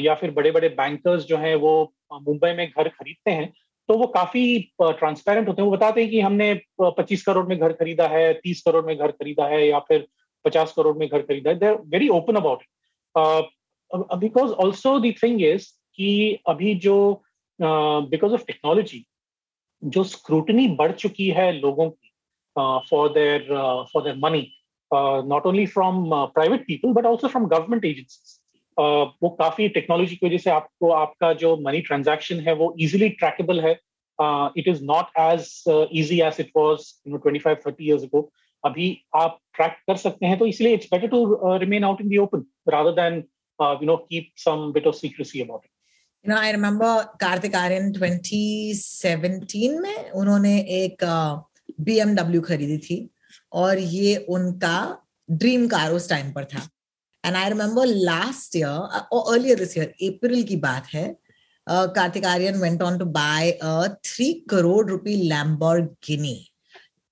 या 0.00 0.14
फिर 0.14 0.30
बड़े 0.30 0.50
बड़े 0.50 0.68
बैंकर्स 0.68 1.24
जो 1.26 1.36
हैं, 1.36 1.54
वो 1.56 1.92
मुंबई 2.12 2.52
में 2.52 2.68
घर 2.68 2.88
खरीदते 2.88 3.30
हैं 3.30 3.52
तो 3.88 3.96
वो 3.98 4.06
काफ़ी 4.06 4.58
ट्रांसपेरेंट 4.82 5.48
होते 5.48 5.62
हैं। 5.62 5.68
वो 5.68 5.76
बताते 5.76 6.00
हैं 6.00 6.10
कि 6.10 6.20
हमने 6.20 6.54
25 6.80 7.22
करोड़ 7.24 7.46
में 7.46 7.58
घर 7.58 7.72
खरीदा 7.72 8.06
है 8.08 8.32
30 8.34 8.62
करोड़ 8.62 8.84
में 8.84 8.96
घर 8.96 9.10
खरीदा 9.10 9.46
है 9.46 9.66
या 9.68 9.78
फिर 9.78 10.06
50 10.44 10.72
करोड़ 10.72 10.96
में 10.96 11.08
घर 11.08 11.22
खरीदा 11.22 11.50
है। 11.50 11.58
They're 11.58 11.74
very 11.86 12.08
open 12.08 12.36
about 12.36 12.62
because 14.20 14.52
also 14.52 14.98
the 15.00 15.12
thing 15.22 15.42
is 15.42 15.68
कि 15.96 16.38
अभी 16.48 16.74
जो 16.74 16.96
बिकॉज़ 17.60 18.32
ऑफ़ 18.32 18.44
टेक्नोलॉजी 18.46 19.04
जो 19.82 20.04
स्क्रूटनी 20.04 20.68
बढ़ 20.68 20.92
चुकी 20.92 21.28
है 21.30 21.52
लोगों 21.52 21.90
की 21.90 22.12
for 22.90 23.08
their 23.12 23.46
for 23.92 24.02
their 24.02 24.16
money 24.18 24.48
not 24.90 25.46
only 25.46 25.66
from 25.66 26.04
private 26.34 26.66
people 26.66 26.92
but 26.92 27.06
also 27.06 27.28
from 27.28 27.46
government 27.48 27.84
agencies 27.84 28.38
वो 29.22 29.28
काफ़ी 29.40 29.68
टेक्नोलॉजी 29.74 30.16
की 30.16 30.26
वजह 30.26 30.38
से 30.38 30.50
आपको 30.50 30.90
आपका 30.92 31.32
जो 31.42 31.56
मनी 31.66 31.80
ट्रांजैक्शन 31.82 32.40
है 32.48 32.54
वो 32.54 32.74
इजिली 32.86 33.08
ट्रैकेबल 33.20 33.60
है. 33.60 33.72
It 34.58 34.68
is 34.68 34.82
not 34.84 35.06
as 35.20 35.64
easy 35.92 36.20
as 36.22 36.36
it 36.40 36.50
was 36.56 36.80
you 37.06 37.12
know 37.12 37.18
twenty 37.18 37.38
five 37.38 37.56
thirty 37.66 37.86
years 37.86 38.02
ago 38.02 38.20
अभी 38.64 38.90
आप 39.14 39.38
ट्रैक 39.54 39.76
कर 39.88 39.96
सकते 39.96 40.26
हैं 40.26 40.38
तो 40.38 40.46
इसलिए 40.46 40.74
it's 40.74 40.88
better 40.92 41.08
to 41.08 41.56
remain 41.58 41.84
out 41.84 42.00
in 42.00 42.08
the 42.08 42.16
open 42.18 42.44
rather 42.68 42.92
than 43.00 43.22
you 43.60 43.86
know 43.86 43.96
keep 43.96 44.30
some 44.44 44.72
bit 44.72 44.86
of 44.86 44.96
secrecy 44.96 45.40
about 45.40 45.64
it 45.64 45.70
You 46.24 46.32
know, 46.32 46.38
I 46.42 46.50
remember 46.54 46.86
Karthik 47.22 47.52
Aryan 47.54 47.92
2017 47.96 49.74
में 49.82 50.10
उन्होंने 50.20 50.54
एक 50.78 51.04
BMW 51.88 52.40
खरीदी 52.44 52.78
थी। 52.86 52.96
और 53.62 53.78
ये 53.78 54.16
उनका 54.36 54.78
ड्रीम 55.30 55.66
कार 55.68 55.92
उस 55.92 56.08
टाइम 56.08 56.32
पर 56.32 56.44
था. 56.44 56.68
And 57.24 57.36
I 57.36 57.48
remember 57.48 57.86
last 57.86 58.56
year 58.56 59.06
और 59.12 59.34
अर्लियर 59.34 59.58
दिस 59.58 59.76
ईयर 59.78 59.94
अप्रैल 60.08 60.42
की 60.48 60.56
बात 60.64 60.86
है 60.94 61.06
Kartik 61.68 62.24
Aaryan 62.26 62.60
went 62.60 62.82
on 62.82 62.98
to 62.98 63.04
buy 63.20 63.52
three 64.06 64.32
crore 64.50 64.86
rupee 64.90 65.16
Lamborghini 65.28 66.38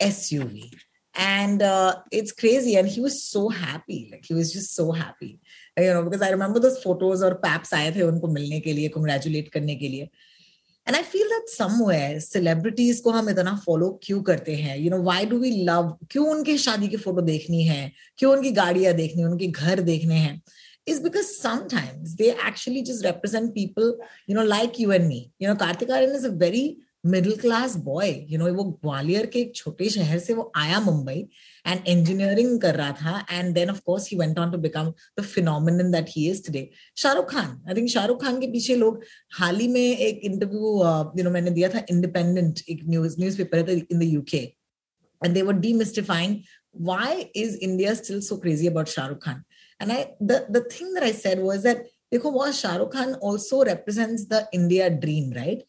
SUV 0.01 0.71
and 1.15 1.63
uh, 1.63 1.97
it's 2.11 2.33
crazy. 2.33 2.77
And 2.77 2.89
he 2.89 3.01
was 3.01 3.23
so 3.25 3.49
happy. 3.49 4.09
Like 4.11 4.25
he 4.25 4.35
was 4.35 4.53
just 4.53 4.75
so 4.75 4.93
happy. 4.93 5.41
You 5.77 5.93
know 5.93 6.05
because 6.05 6.23
i 6.23 6.31
remember 6.31 6.61
those 6.61 6.83
photos 6.83 7.23
or 7.23 7.35
paps 7.35 7.73
आए 7.75 7.95
थे 7.97 8.03
उनको 8.03 8.29
मिलने 8.29 8.61
के 8.61 8.73
लिए 8.73 8.91
congratulate 8.97 9.49
करने 9.49 9.77
के 9.77 9.89
लिए. 9.89 10.09
And 10.89 10.97
I 10.97 11.03
feel 11.03 11.29
that 11.29 11.49
somewhere 11.49 12.19
celebrities 12.21 13.01
को 13.01 13.11
हम 13.11 13.31
इतना 13.31 13.55
फॉलो 13.67 13.91
क्यों 14.03 14.23
करते 14.23 14.55
हैं 14.57 14.77
you 14.79 14.91
know 14.91 15.03
why 15.03 15.27
do 15.27 15.39
we 15.39 15.51
love 15.65 15.97
क्यों 16.11 16.27
उनके 16.31 16.57
शादी 16.59 16.89
की 16.89 16.97
फ़ोटो 17.07 17.21
देखनी 17.31 17.63
है 17.65 17.91
क्यों 18.19 18.33
उनकी 18.37 18.51
गाड़ियाँ 18.61 18.95
देखनी 18.95 19.23
है 19.23 19.29
उनके 19.29 19.47
घर 19.47 19.81
देखने 19.91 20.19
हैं 20.27 20.41
is 20.87 21.01
because 21.01 21.29
sometimes 21.37 22.15
they 22.17 22.27
actually 22.37 22.83
just 22.83 23.05
represent 23.05 23.55
people, 23.55 23.97
you 24.27 24.35
know, 24.35 24.45
like 24.45 24.79
you 24.79 24.91
and 24.93 25.09
me. 25.09 25.31
You 25.39 25.49
know, 25.49 25.55
Karthik 25.57 25.91
Aryan 25.91 26.11
is 26.11 26.25
a 26.25 26.31
very 26.31 26.77
middle 27.07 27.37
class 27.41 27.77
boy 27.85 28.11
you 28.31 28.39
know 28.39 28.53
वो 28.55 28.65
ग्वालियर 28.65 29.27
के 29.33 29.39
एक 29.41 29.55
छोटे 29.57 29.89
शहर 29.91 30.19
से 30.19 30.35
वो 30.35 30.51
आया 30.57 30.81
मुंबई 30.81 31.15
एंड 31.67 31.89
इंजीनियरिंग 31.89 32.61
कर 32.61 32.75
रहा 32.75 32.93
था 33.03 33.39
and 33.39 33.53
then 33.55 33.71
of 33.71 33.81
course 33.87 34.09
he 34.11 34.19
went 34.19 34.39
on 34.39 34.51
to 34.53 34.59
become 34.59 34.93
the 35.19 35.23
phenomenon 35.35 35.91
that 35.93 36.11
he 36.17 36.29
is 36.31 36.45
today 36.47 36.69
Shahrukh 36.97 37.31
Khan 37.31 37.61
I 37.69 37.75
think 37.77 37.89
Shahrukh 37.91 38.23
Khan 38.23 38.41
के 38.41 38.51
पीछे 38.53 38.77
लोग 38.77 39.03
हाल 39.41 39.61
ही 39.61 39.69
में 39.69 39.81
एक 39.81 40.21
इंटरव्यू 40.25 40.75
यू 41.19 41.25
नो 41.25 41.31
मैंने 41.31 41.51
दिया 41.61 41.69
था 41.75 41.85
इंडिपेंडेंट 41.91 42.61
एक 42.69 42.85
news 42.89 43.21
newspaper 43.43 43.71
in 43.71 43.99
the 43.99 44.03
UK 44.03 44.43
and 45.23 45.35
they 45.35 45.43
were 45.43 45.63
demystifying 45.69 46.37
why 46.75 47.31
is 47.35 47.57
India 47.57 47.95
still 47.95 48.21
so 48.21 48.37
crazy 48.37 48.67
about 48.67 48.89
Shah 48.89 49.07
Rukh 49.07 49.21
Khan? 49.21 49.45
And 49.81 49.93
I, 49.93 50.11
the 50.21 50.47
the 50.49 50.63
thing 50.63 50.93
that 50.95 51.03
I 51.03 51.13
said 51.13 51.39
was 51.41 51.63
that 51.63 51.85
देखो 52.15 52.31
वो 52.31 52.51
Shahrukh 52.53 52.93
Khan 52.93 53.13
also 53.29 53.63
represents 53.63 54.27
the 54.33 54.47
India 54.55 54.89
dream 55.05 55.33
right 55.33 55.65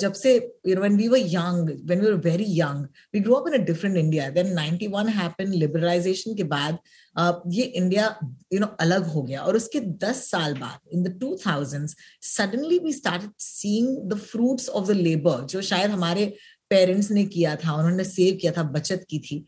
जब 0.00 0.12
से 0.12 0.34
you 0.66 0.74
know 0.74 0.80
when 0.80 0.96
we 0.96 1.08
were 1.08 1.18
young 1.18 1.70
when 1.86 2.00
we 2.00 2.06
were 2.06 2.14
very 2.26 2.44
young 2.48 2.84
we 3.14 3.20
grow 3.20 3.34
up 3.34 3.48
in 3.48 3.54
a 3.54 3.64
different 3.64 3.96
India 3.96 4.28
then 4.30 4.54
91 4.56 5.08
happen 5.08 5.52
liberalisation 5.52 6.34
के 6.34 6.44
बाद 6.44 6.78
uh, 7.20 7.34
ये 7.48 7.62
India 7.62 8.06
you 8.52 8.60
know 8.60 8.66
अलग 8.80 9.06
हो 9.06 9.22
गया। 9.22 9.40
और 9.40 9.56
उसके 9.56 9.80
10 10.04 10.22
साल 10.30 10.54
बाद 10.54 10.78
in 10.92 11.02
the 11.02 11.18
2000s 11.24 11.94
suddenly 12.22 12.78
we 12.78 12.92
started 12.92 13.30
seeing 13.38 13.96
the 14.10 14.18
fruits 14.30 14.68
of 14.68 14.88
the 14.88 14.90
labour 14.90 15.46
जो 15.46 15.62
शायद 15.62 15.90
हमारे 15.90 16.32
पेरेंट्स 16.70 17.10
ने 17.10 17.24
किया 17.24 17.56
था 17.56 17.74
उन्होंने 17.74 18.04
सेव 18.04 18.38
किया 18.40 18.52
था 18.52 18.62
बचत 18.62 19.06
की 19.10 19.18
थी। 19.18 19.44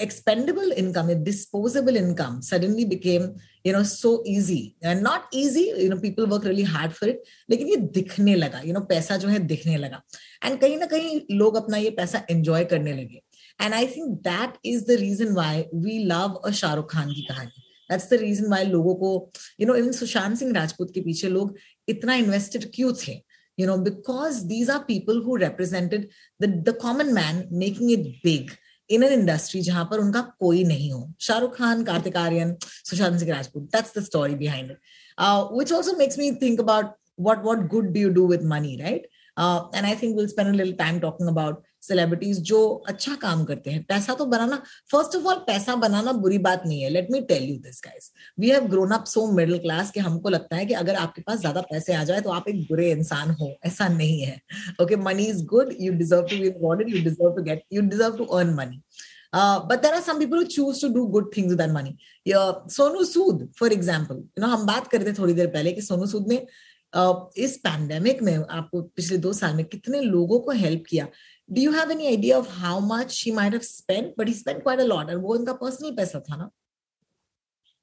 Expendable 0.00 0.70
income, 0.72 1.10
disposable 1.22 1.96
income 1.96 2.36
suddenly 2.42 2.84
became, 2.84 3.26
you 3.66 3.72
know 3.72 3.82
so 3.84 4.12
easy 4.28 4.60
and 4.84 5.02
not 5.02 5.34
easy 5.36 5.64
you 5.70 5.88
know 5.90 5.96
people 6.00 6.26
work 6.26 6.46
really 6.46 6.62
hard 6.74 6.92
for 6.92 7.08
it 7.08 7.22
लेकिन 7.50 7.68
ये 7.68 7.76
दिखने 7.96 8.34
लगा 8.34 8.60
यू 8.64 8.72
नो 8.72 8.80
पैसा 8.86 9.16
जो 9.16 9.28
है 9.28 9.38
दिखने 9.48 9.76
लगा। 9.76 10.02
एंड 10.44 10.60
कहीं 10.60 10.76
ना 10.76 10.86
कहीं 10.86 11.20
लोग 11.32 11.56
अपना 11.56 11.76
ये 11.76 11.90
पैसा 11.98 12.24
एंजॉय 12.30 12.64
करने 12.64 12.92
लगे। 12.92 13.22
And 13.60 13.74
I 13.74 13.86
think 13.86 14.08
that 14.20 14.56
is 14.64 14.84
the 14.86 14.98
reason 15.00 15.32
why 15.34 15.64
we 15.74 15.98
love 16.04 16.40
a 16.44 16.50
Shahrukh 16.52 16.92
Khan 16.92 17.12
की 17.12 17.26
कहानी। 17.28 17.62
दैट्स 17.90 18.08
द 18.10 18.18
रीजन 18.20 18.46
वाई 18.50 18.64
लोगों 18.66 18.94
को 18.94 19.30
you 19.60 19.66
know 19.66 19.74
even 19.74 19.92
Sushant 19.92 20.36
Singh 20.38 20.52
Rajput 20.54 20.94
के 20.94 21.00
पीछे 21.00 21.28
लोग 21.28 21.56
इतना 21.88 22.14
इन्वेस्टेड 22.14 22.70
क्यों 22.74 22.92
थे? 23.02 23.20
You 23.58 23.66
know 23.66 23.76
because 23.78 24.44
these 24.46 24.70
are 24.70 24.78
people 24.88 25.20
who 25.22 25.36
represented 25.36 26.08
the 26.42 26.76
common 26.82 27.12
man 27.14 27.44
making 27.58 27.90
it 27.92 28.06
big 28.24 28.50
in 28.94 29.02
an 29.02 29.12
industry 29.12 29.60
जहाँ 29.60 29.84
पर 29.90 29.98
उनका 29.98 30.20
कोई 30.40 30.64
नहीं 30.64 30.90
हो। 30.92 31.12
Shahrukh 31.20 31.56
Khan, 31.56 31.84
Kartik 31.84 32.16
Aaryan, 32.16 32.56
Sushant 32.62 33.18
Singh 33.20 33.32
Rajput 33.34 33.62
that's 33.72 33.98
the 33.98 34.04
story 34.04 34.34
behind 34.34 34.70
which 35.58 35.72
also 35.72 35.96
makes 35.98 36.18
me 36.18 36.30
think 36.42 36.60
about 36.60 36.94
what 37.20 37.42
what 37.46 37.66
good 37.68 37.92
do 37.92 38.00
you 38.00 38.14
do 38.18 38.28
with 38.34 38.48
money, 38.54 38.76
right? 38.84 39.10
And 39.36 39.84
I 39.86 39.94
think 40.02 40.16
will 40.16 40.26
spend 40.28 40.76
time 40.78 40.98
talking 41.00 41.28
about 41.28 41.62
celebrities 41.82 42.40
जो 42.50 42.60
अच्छा 42.88 43.14
काम 43.22 43.44
करते 43.44 43.70
हैं। 43.70 43.82
पैसा 43.88 44.14
तो 44.14 44.26
बनाना 44.26 44.60
first 44.92 45.16
of 45.16 45.26
all 45.28 45.38
पैसा 45.46 45.74
बनाना 45.76 46.12
बुरी 46.24 46.38
बात 46.46 46.62
नहीं 46.66 46.80
है। 46.82 46.90
Let 46.90 47.08
me 47.10 47.20
tell 47.28 47.42
you 47.44 47.56
this 47.58 47.80
guys 47.84 48.10
we 48.40 48.50
have 48.50 48.66
grown 48.70 48.90
up 48.94 49.04
so 49.06 49.26
middle 49.32 49.58
class 49.58 49.90
कि 49.90 50.00
हमको 50.00 50.28
लगता 50.28 50.56
है 50.56 50.66
कि 50.66 50.74
अगर 50.74 50.94
आपके 50.96 51.22
पास 51.22 51.38
ज़्यादा 51.40 51.60
पैसे 51.70 51.94
आ 51.94 52.02
जाए 52.04 52.20
तो 52.20 52.30
आप 52.30 52.48
एक 52.48 52.60
बुरे 52.68 52.90
इंसान 52.90 53.30
हो। 53.40 53.54
ऐसा 53.66 53.88
नहीं 53.88 54.20
है। 54.20 54.40
Okay 54.82 54.96
money 55.04 55.26
is 55.26 55.44
good 55.54 55.74
you 55.80 55.92
deserve 55.94 56.22
to 56.22 56.36
be 56.36 56.48
rewarded 56.48 56.94
you 56.94 57.02
deserve 57.04 57.34
to 57.36 57.42
get 57.42 57.64
you 57.72 57.82
deserve 57.82 58.16
to 58.16 58.24
earn 58.24 58.54
money 58.54 58.82
Uh, 59.34 59.60
but 59.68 59.80
there 59.82 59.94
are 59.96 60.02
some 60.06 60.18
people 60.20 60.40
who 60.40 60.46
choose 60.54 60.80
to 60.80 60.88
do 60.94 61.02
good 61.12 61.28
things 61.34 61.52
with 61.52 61.60
that 61.60 61.70
money. 61.74 61.92
Yeah, 62.26 62.48
Sonu 62.68 63.04
Sood, 63.10 63.38
for 63.60 63.68
example, 63.68 64.18
you 64.36 64.42
know, 64.42 64.50
हम 64.50 64.66
बात 64.66 64.88
करते 64.88 65.12
थोड़ी 65.18 65.34
देर 65.34 65.46
पहले 65.54 65.72
कि 65.72 65.82
सोनू 65.82 66.06
सूद 66.06 66.26
ने 66.28 66.36
uh, 66.92 67.14
इस 67.36 67.56
pandemic 67.64 68.22
में 68.22 68.34
आपको 68.36 68.82
पिछले 68.96 69.18
दो 69.18 69.32
साल 69.32 69.54
में 69.56 69.64
कितने 69.64 70.00
लोगों 70.00 70.40
को 70.40 70.52
हेल्प 70.58 70.84
किया। 70.88 71.06
Do 71.52 71.60
you 71.60 71.72
have 71.72 71.90
any 71.90 72.08
idea 72.08 72.38
of 72.38 72.48
how 72.48 72.80
much 72.80 73.20
he 73.20 73.30
might 73.30 73.52
have 73.52 73.64
spent? 73.64 74.12
But 74.16 74.28
he 74.28 74.34
spent 74.34 74.62
quite 74.64 74.80
a 74.80 74.88
lot 74.92 75.10
and 75.10 75.22
वो 75.22 75.34
उनका 75.36 75.52
पर्सनल 75.62 75.90
पैसा 75.96 76.20
था 76.28 76.36
ना? 76.36 76.50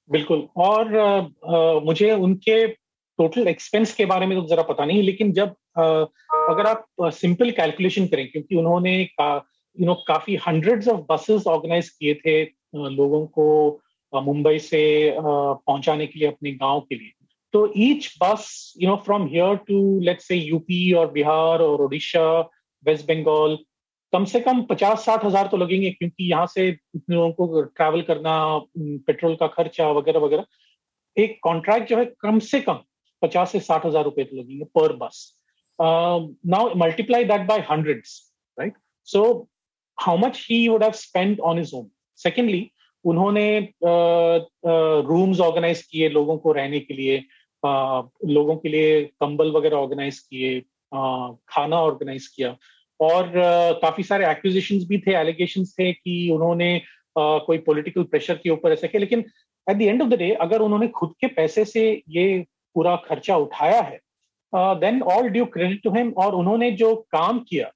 बिल्कुल। 0.10 0.48
और 0.58 0.98
आ, 0.98 1.80
मुझे 1.86 2.12
उनके 2.12 2.66
टोटल 2.68 3.48
एक्सपेंस 3.48 3.94
के 3.96 4.06
बारे 4.06 4.26
में 4.26 4.38
तो 4.40 4.46
जरा 4.48 4.64
पता 4.64 4.86
नहीं 4.86 5.04
लेकिन 5.04 5.32
जब 5.34 5.56
आ, 5.78 5.84
अगर 6.54 6.68
आप 6.68 6.86
सिंपल 7.14 7.52
कैलकुलेशन 7.60 8.08
करें 8.08 8.28
क्योंकि 8.32 8.56
उन्होंने 8.56 9.04
का, 9.06 9.46
यू 9.80 9.86
नो 9.86 9.94
काफ़ी 10.08 10.36
हंड्रेड्स 10.48 10.88
ऑफ़ 10.88 11.02
बसेस 11.12 11.48
ऑर्गेनाइज 11.48 11.90
किए 11.90 12.14
थे 12.26 12.42
लोगों 12.76 13.26
को 13.38 13.48
मुंबई 14.14 14.60
से 14.60 14.82
पहुँचाने 15.20 16.08
के 16.08 16.20
लिए 16.20 16.28
अपने 16.28 16.52
गाँव 16.52 16.80
के 16.90 16.96
लिए। 16.96 17.12
तो 17.54 17.72
each 17.78 18.14
bus 18.22 18.74
you 18.82 18.90
know 18.90 18.96
from 19.06 19.28
here 19.28 19.56
to 19.68 20.00
let's 20.00 20.28
say 20.28 20.36
UP 20.36 20.92
और 20.94 21.12
बिहार 21.12 21.62
और 21.62 21.82
उड़ीसा 21.82 22.50
वेस्ट 22.86 23.08
बंगाल 23.08 23.58
कम 24.14 24.26
से 24.26 24.40
कम 24.40 24.62
पचास 24.66 25.06
साठ 25.06 25.26
हज़ार 25.26 25.48
तो 25.48 25.58
लगेंगे 25.58 25.90
क्योंकि 25.92 26.30
यहाँ 26.32 26.46
से 26.48 26.68
इतने 26.68 27.16
लोगों 27.16 27.48
को 27.48 27.62
ट्रैवल 27.62 28.02
करना 28.02 28.36
पेट्रोल 28.78 29.36
का 29.36 29.48
खर्चा 29.48 29.90
वगैरह 29.92 30.20
वगैरह। 30.20 30.46
एक 31.18 31.40
कॉन्ट्रैक्ट 31.44 31.90
जो 31.90 31.98
है 31.98 32.06
कम 32.22 32.40
से 32.40 32.62
कम 32.62 32.80
पचास 33.22 33.52
से 33.52 33.60
साठ 33.60 33.86
हज़ार 33.86 34.04
रुपए 34.04 34.24
तो 34.24 34.38
लगेंगे 34.38 34.66
per 34.76 34.96
bus 34.96 35.22
now 35.80 36.76
multiply 36.76 37.24
that 37.24 37.42
by 37.48 37.66
hundreds 37.72 38.20
right 38.58 38.74
so 39.08 39.24
how 39.98 40.18
much 40.18 40.46
he 40.50 40.68
would 40.68 40.84
have 40.84 40.92
spend 40.92 41.40
on 41.40 41.60
his 41.60 41.76
own 41.76 41.90
secondly 42.20 42.70
उन्होंने 43.06 43.46
रूम्स 45.08 45.40
ऑर्गेनाइज 45.40 45.82
किए 45.82 46.10
लोगों 46.10 46.38
को 46.38 46.52
रहने 46.52 46.80
के 46.80 46.94
लिए 46.94 47.18
uh, 47.64 48.04
लोगों 48.26 48.56
के 48.56 48.70
लिए 48.70 49.04
कंबल 49.22 49.52
वगैरह 49.52 49.78
ऑर्गेनाइज 49.78 50.20
किए 50.20 50.60
खाना 50.92 51.80
ऑर्गेनाइज 51.82 52.28
किया। 52.28 52.56
और 53.00 53.32
काफ़ी 53.82 54.04
सारे 54.04 54.30
एक्विजिशन 54.30 54.86
भी 54.88 54.98
थे 55.08 55.14
एलिगेशन 55.16 55.64
थे 55.80 55.92
कि 55.94 56.30
उन्होंने 56.34 56.82
कोई 57.18 57.58
पॉलिटिकल 57.68 58.04
प्रेशर 58.04 58.40
के 58.44 58.50
ऊपर 58.50 58.72
ऐसे 58.74 58.88
किया। 58.88 59.00
लेकिन 59.00 59.24
at 59.68 59.78
the 59.78 59.82
end 59.82 60.02
of 60.02 60.10
the 60.10 60.18
day 60.20 60.32
अगर 60.42 60.62
उन्होंने 60.62 60.88
खुद 60.96 61.14
के 61.22 61.28
पैसे 61.36 61.66
से 61.66 61.90
ये 62.10 62.46
पूरा 62.76 62.96
खर्चा 63.08 63.36
उठाया 63.38 63.82
है 63.82 64.00
then 64.80 65.02
all 65.14 65.30
due 65.30 65.46
credit 65.54 65.84
to 65.84 65.92
him 65.96 66.12
और 66.18 66.36
उन्होंने 66.36 66.72
जो 66.82 66.96
काम 67.12 67.40
किया 67.50 67.72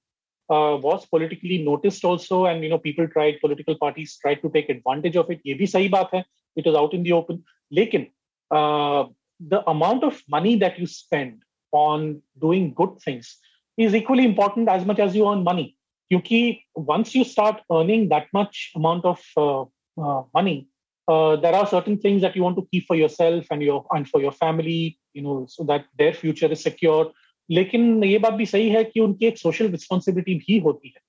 was 0.83 1.05
politically 1.11 1.63
noticed 1.63 2.05
also 2.05 2.47
and 2.47 2.63
you 2.63 2.69
know 2.69 2.77
people 2.77 3.05
tried 3.07 3.39
political 3.41 3.73
parties 3.81 4.19
try 4.21 4.35
to 4.35 4.49
take 4.49 4.69
advantage 4.69 5.17
of 5.17 5.31
it 5.31 5.41
ये 5.45 5.53
भी 5.53 5.67
सही 5.67 5.89
बात 5.89 6.13
है 6.13 6.23
it 6.57 6.67
was 6.67 6.77
out 6.77 6.93
in 6.95 7.03
the 7.03 7.11
open 7.11 7.43
लेकिन 7.71 8.07
the 8.51 9.63
amount 9.67 10.03
of 10.03 10.21
money 10.31 10.55
that 10.55 10.79
you 10.79 10.85
spend 10.85 11.39
on 11.72 12.22
doing 12.40 12.74
good 12.74 13.00
things 13.00 13.36
is 13.76 13.94
equally 13.94 14.24
important 14.24 14.68
as 14.68 14.84
much 14.84 14.98
as 14.98 15.14
you 15.14 15.28
earn 15.30 15.44
money. 15.44 15.76
Because 16.10 16.56
once 16.74 17.14
you 17.14 17.24
start 17.24 17.60
earning 17.70 18.08
that 18.08 18.26
much 18.32 18.72
amount 18.74 19.04
of 19.04 19.20
uh, 19.36 19.62
uh, 19.96 20.22
money, 20.34 20.68
uh, 21.08 21.36
there 21.36 21.54
are 21.54 21.66
certain 21.66 21.98
things 21.98 22.22
that 22.22 22.34
you 22.34 22.42
want 22.42 22.56
to 22.56 22.66
keep 22.70 22.86
for 22.86 22.96
yourself 22.96 23.44
and 23.50 23.62
your 23.62 23.84
and 23.90 24.08
for 24.08 24.20
your 24.20 24.32
family, 24.32 24.98
you 25.12 25.22
know, 25.22 25.46
so 25.48 25.64
that 25.64 25.84
their 25.98 26.12
future 26.12 26.46
is 26.46 26.62
secure. 26.62 27.12
लेकिन 27.50 28.04
ये 28.04 28.18
बात 28.18 28.32
भी 28.34 28.46
सही 28.46 28.68
है 28.68 28.82
कि 28.84 29.00
उनकी 29.00 29.26
एक 29.26 29.38
social 29.38 29.68
responsibility 29.70 30.34
भी 30.34 30.58
होती 30.64 30.88
है 30.88 31.00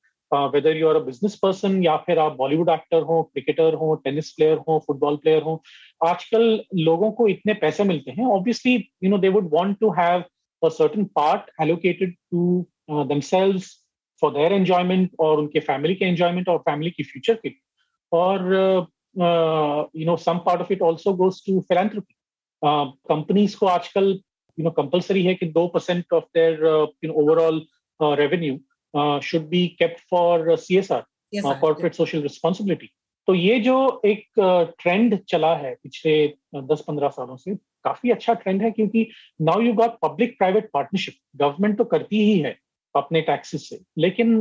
whether 0.54 0.78
you 0.78 0.88
are 0.89 0.95
a 0.95 0.99
business 1.06 1.36
person 1.41 1.84
या 1.84 1.95
फिर 2.06 2.19
आप 2.19 2.36
बॉलीवुड 2.38 2.69
एक्टर 2.69 3.02
हो 3.10 3.21
क्रिकेटर 3.34 3.73
हो 3.82 3.93
टेनिस 4.04 4.32
प्लेयर 4.34 4.58
हो 4.67 4.78
फुटबॉल 4.88 5.15
प्लेयर 5.23 5.41
हो 5.43 5.62
आजकल 6.08 6.43
लोगों 6.89 7.12
को 7.19 7.28
इतने 7.28 7.54
पैसे 7.63 7.84
मिलते 7.91 8.12
हैं 8.12 8.25
obviously 8.38 8.75
you 9.04 9.10
know 9.10 9.17
they 9.25 9.30
would 9.36 9.49
want 9.54 9.78
to 9.80 9.89
have 9.99 10.23
a 10.66 10.70
certain 10.70 11.09
part 11.09 11.50
allocated 11.59 12.14
to 12.31 12.66
uh, 12.88 13.05
themselves 13.05 13.81
for 14.20 14.31
their 14.33 14.53
enjoyment 14.53 15.11
or 15.18 15.38
उनके 15.38 15.64
family 15.66 15.94
के 15.94 16.11
enjoyment 16.14 16.48
or 16.48 16.62
family 16.68 16.90
के 16.90 17.05
future 17.05 17.37
के 17.44 17.55
और 18.12 18.53
uh, 18.55 18.87
uh, 19.16 19.87
you 19.92 20.07
know 20.07 20.16
some 20.16 20.42
part 20.44 20.61
of 20.61 20.70
it 20.70 20.81
also 20.81 21.12
goes 21.12 21.40
to 21.42 21.62
philanthropy 21.62 22.16
uh, 22.62 22.87
companies 23.09 23.55
को 23.55 23.66
आजकल 23.66 24.12
you 24.59 24.64
know 24.64 24.74
compulsory 24.81 25.24
है 25.27 25.35
कि 25.35 25.46
दो 25.53 25.70
percent 25.74 26.18
of 26.18 26.24
their 26.35 26.55
uh, 26.74 26.87
you 27.03 27.09
know 27.09 27.16
overall 27.22 27.61
uh, 28.00 28.16
revenue 28.16 28.59
uh, 28.94 29.20
should 29.20 29.50
be 29.50 29.77
kept 29.79 30.00
for 30.09 30.50
uh, 30.50 30.57
CSR 30.57 31.03
yes, 31.33 31.44
uh, 31.44 31.55
corporate 31.55 31.94
social 31.94 32.22
responsibility 32.22 32.90
तो 33.27 33.35
ये 33.35 33.59
जो 33.61 34.03
एक 34.05 34.27
trend 34.79 35.18
चला 35.29 35.55
है 35.57 35.74
पिछले 35.83 36.12
दस 36.70 36.81
पंद्रह 36.88 37.09
सालों 37.09 37.37
से 37.37 37.55
काफ़ी 37.85 38.11
अच्छा 38.11 38.35
ट्रेंड 38.35 38.62
है 38.62 38.70
क्योंकि 38.70 39.07
now 39.42 39.61
you 39.61 39.73
got 39.75 39.99
public 40.03 40.37
private 40.38 40.70
partnership 40.73 41.14
government 41.37 41.79
तो 41.79 41.85
करती 41.85 42.25
ही 42.25 42.38
है 42.38 42.57
अपने 42.94 43.20
टैक्सेस 43.20 43.68
से। 43.68 43.79
लेकिन 43.99 44.37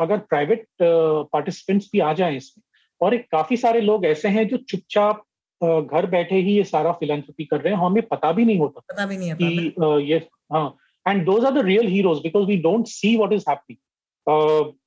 अगर 0.00 0.18
प्राइवेट 0.28 0.66
पार्टिसिपेंट्स 0.82 1.88
भी 1.92 2.00
आ 2.00 2.12
जाए 2.12 2.36
इसमें 2.36 2.62
और 3.00 3.14
एक 3.14 3.26
काफ़ी 3.32 3.56
सारे 3.56 3.80
लोग 3.80 4.04
ऐसे 4.06 4.28
हैं 4.28 4.46
जो 4.48 4.56
चुपचाप 4.68 5.24
घर 5.60 6.06
बैठे 6.06 6.36
ही 6.36 6.52
ये 6.52 6.64
सारा 6.64 6.92
फिलेंथ्रपी 6.92 7.44
कर 7.44 7.60
रहे 7.60 7.72
हैं 7.74 7.80
हमें 7.80 8.02
पता 8.06 8.32
भी 8.32 8.44
नहीं 8.44 8.58
होता 8.58 8.80
पता 8.92 9.06
भी 9.06 9.16
नहीं 9.16 9.34
कि 9.34 10.12
ये 10.12 10.18
हाँ 10.52 10.76
and 11.06 11.24
those 11.26 11.44
are 11.44 11.52
the 11.52 11.64
real 11.66 11.86
heroes 11.88 12.18
because 12.18 12.46
we 12.46 12.56
don't 12.62 12.86
see 12.86 13.16
what 13.16 13.32
is 13.32 13.44
happening 13.48 13.78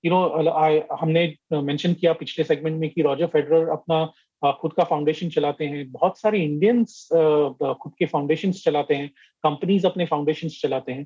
you 0.05 0.11
know 0.11 0.95
हमने 1.01 1.25
मेंशन 1.53 1.93
किया 1.93 2.13
पिछले 2.13 2.43
सेगमेंट 2.43 2.79
में 2.79 2.89
कि 2.89 3.01
रॉजर 3.01 3.27
फेडरर 3.27 3.69
अपना 3.69 4.03
खुद 4.43 4.73
का 4.77 4.83
फाउंडेशन 4.83 5.29
चलाते 5.29 5.65
हैं। 5.65 5.91
बहुत 5.91 6.19
सारे 6.19 6.39
इंडियंस 6.43 7.07
खुद 7.11 7.93
के 7.99 8.05
फाउंडेशन 8.05 8.51
चलाते 8.51 8.95
हैं। 8.95 9.07
कंपनीज़ 9.43 9.85
अपने 9.87 10.05
फाउंडेशन 10.05 10.47
चलाते 10.49 10.91
हैं। 10.91 11.05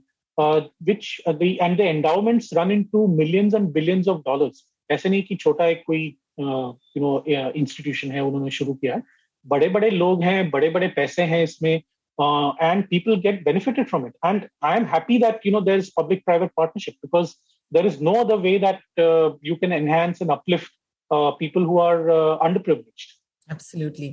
Which 0.88 1.22
and 1.28 1.80
endowments 1.80 2.54
run 2.58 2.72
into 2.92 3.06
millions 3.16 3.54
and 3.56 3.70
billions 3.74 4.08
of 4.08 4.22
dollars 4.26 4.64
ऐसे 4.92 5.10
नहीं 5.10 5.24
कि 5.24 5.36
छोटा 5.36 5.68
एक 5.68 5.84
कोई 5.88 6.06
यू 6.40 7.02
नो 7.02 7.24
इंस्टीट्यूशन 7.28 8.12
है 8.12 8.24
उन्होंने 8.24 8.52
शुरू 8.60 8.74
किया 8.74 8.96
है। 8.96 9.04
बड़े 9.46 9.70
बड़े 9.70 9.90
लोग 9.90 10.24
हैं 10.24 10.50
बड़े 10.52 10.70
बड़े 10.70 10.88
पैसे 10.96 11.24
हैं 11.34 11.44
इसमें। 11.44 11.74
And 11.74 12.84
people 12.90 13.16
get 13.22 13.44
benefited 13.46 13.88
from 13.88 14.06
it 14.08 14.14
and 14.26 14.48
I 14.64 14.78
am 14.78 14.86
happy 14.94 15.18
that 15.20 15.46
you 15.46 15.52
know 15.52 15.62
there 15.62 15.78
is 15.78 15.92
public 15.98 16.26
private 16.26 16.52
partnership 16.58 16.96
because 17.06 17.36
no 18.08 18.12
other 18.24 18.36
way 18.42 18.52
that 18.64 18.82
uh, 19.04 19.30
you 19.42 19.56
can 19.62 19.72
enhance 19.78 20.20
and 20.24 20.32
uplift 20.34 20.74
uh, 21.12 21.32
people 21.40 21.64
who 21.70 21.80
are 21.86 22.02
uh, 22.16 22.36
underprivileged. 22.48 23.15
Absolutely. 23.48 24.10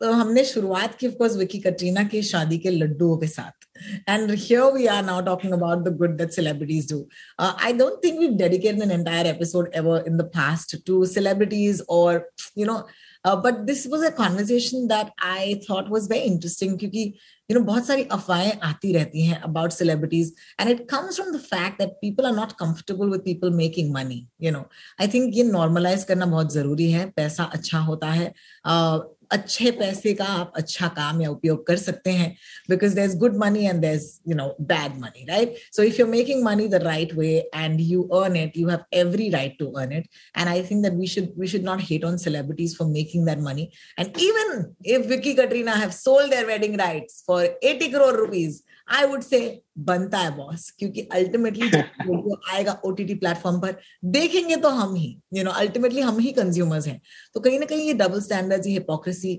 तो 0.00 0.10
हमने 0.12 0.44
शुरुआत 0.44 0.94
की 0.94 1.06
of course 1.08 1.36
Vicky 1.36 1.58
Katrina 1.60 2.02
की 2.08 2.20
शादी 2.22 2.58
के 2.58 2.70
लड्डुओं 2.70 3.16
के 3.18 3.26
साथ 3.26 3.66
and 4.08 4.30
here 4.30 4.72
we 4.72 4.86
are 4.86 5.04
now 5.04 5.20
talking 5.24 5.52
about 5.52 5.82
the 5.84 5.94
good 5.98 6.16
that 6.18 6.30
celebrities 6.32 6.92
do 6.92 6.98
I 7.40 7.72
don't 7.72 7.98
think 8.04 8.18
we 8.20 8.28
dedicated 8.36 8.82
an 8.82 8.90
entire 8.90 9.26
episode 9.26 9.70
ever 9.76 10.04
in 10.08 10.16
the 10.16 10.30
past 10.36 10.76
to 10.86 11.04
celebrities 11.06 11.82
और 11.88 12.30
you 12.58 12.66
know 12.66 12.78
Uh, 13.25 13.35
but 13.37 13.65
this 13.65 13.85
was 13.87 14.03
a 14.03 14.11
conversation 14.11 14.87
that 14.89 15.11
I 15.19 15.61
thought 15.65 15.89
was 15.89 16.07
very 16.07 16.25
interesting 16.31 16.77
क्योंकि 16.77 17.13
you 17.49 17.55
know 17.55 17.63
बहुत 17.65 17.85
सारी 17.87 18.03
अफवाहें 18.11 18.59
आती 18.63 18.93
रहती 18.93 19.25
हैं 19.25 19.41
about 19.43 19.73
celebrities 19.73 20.31
and 20.59 20.69
it 20.69 20.87
comes 20.87 21.17
from 21.17 21.31
the 21.31 21.39
fact 21.39 21.79
that 21.79 21.99
people 22.01 22.25
are 22.25 22.35
not 22.35 22.57
comfortable 22.57 23.09
with 23.09 23.23
people 23.25 23.51
making 23.51 23.93
money 23.93 24.19
you 24.39 24.51
know 24.51 24.65
I 24.99 25.07
think 25.07 25.35
ये 25.35 25.49
normalize 25.51 26.03
करना 26.03 26.25
बहुत 26.25 26.53
जरूरी 26.53 26.91
है 26.91 27.09
पैसा 27.15 27.43
अच्छा 27.43 27.79
होता 27.79 28.11
है 28.11 28.31
uh, 28.65 28.99
अच्छे 29.30 29.70
पैसे 29.78 30.14
का 30.14 30.24
आप 30.34 30.52
अच्छा 30.56 30.88
काम 30.96 31.20
या 31.22 31.30
उपयोग 31.30 31.66
कर 31.66 31.76
सकते 31.78 32.10
हैं 32.12 32.30
because 32.70 32.94
there 32.94 33.04
is 33.04 33.16
good 33.18 33.36
money 33.36 33.64
and 33.66 33.80
there 33.80 33.94
is 33.94 34.08
you 34.28 34.36
know 34.36 34.46
bad 34.72 34.96
money 35.00 35.24
right 35.28 35.56
so 35.76 35.82
if 35.82 36.00
you 36.00 36.06
making 36.06 36.42
money 36.44 36.68
the 36.68 36.82
right 36.84 37.14
way 37.14 37.30
and 37.54 37.80
you 37.80 38.02
earn 38.20 38.36
it 38.36 38.58
you 38.58 38.68
have 38.68 38.84
every 39.00 39.28
right 39.30 39.56
to 39.58 39.70
earn 39.72 39.92
it 39.92 40.08
and 40.38 40.48
I 40.48 40.62
think 40.70 40.82
that 40.82 40.98
we 40.98 41.06
should 41.06 41.32
we 41.38 41.48
should 41.48 41.64
not 41.64 41.82
hate 41.90 42.04
on 42.04 42.16
celebrities 42.26 42.76
for 42.78 42.88
making 42.88 43.26
that 43.26 43.38
money 43.42 43.68
and 43.98 44.18
even 44.20 44.64
if 44.86 45.06
Vicky 45.08 45.34
Katrina 45.34 45.74
have 45.74 45.90
sold 46.00 46.30
their 46.30 46.46
wedding 46.46 46.76
rights 46.80 47.22
for 47.26 47.46
80 47.62 47.90
crore 47.90 48.16
rupees, 48.16 48.62
I 48.88 49.04
would 49.04 49.24
say 49.24 49.62
बनता 49.78 50.18
है 50.18 50.30
boss 50.36 50.70
क्योंकि 50.78 51.00
ultimately 51.14 51.66
video 51.68 52.40
आएगा 52.52 52.72
OTT 52.84 53.14
platform 53.14 53.60
पर 53.60 53.76
देखेंगे 54.06 54.56
तो 54.56 54.68
हम 54.70 54.94
ही 54.94 55.16
you 55.34 55.44
know 55.44 55.50
ultimately 55.52 56.00
हम 56.00 56.18
ही 56.18 56.32
consumers 56.32 56.86
हैं। 56.86 57.00
तो 57.34 57.40
कहीं 57.40 57.58
ना 57.60 57.66
कहीं 57.66 57.86
ये 57.86 57.94
डबल 57.94 58.20
स्टैंडर्ड 58.20 58.66
ये 58.66 58.72
हिपोक्रेसी 58.72 59.32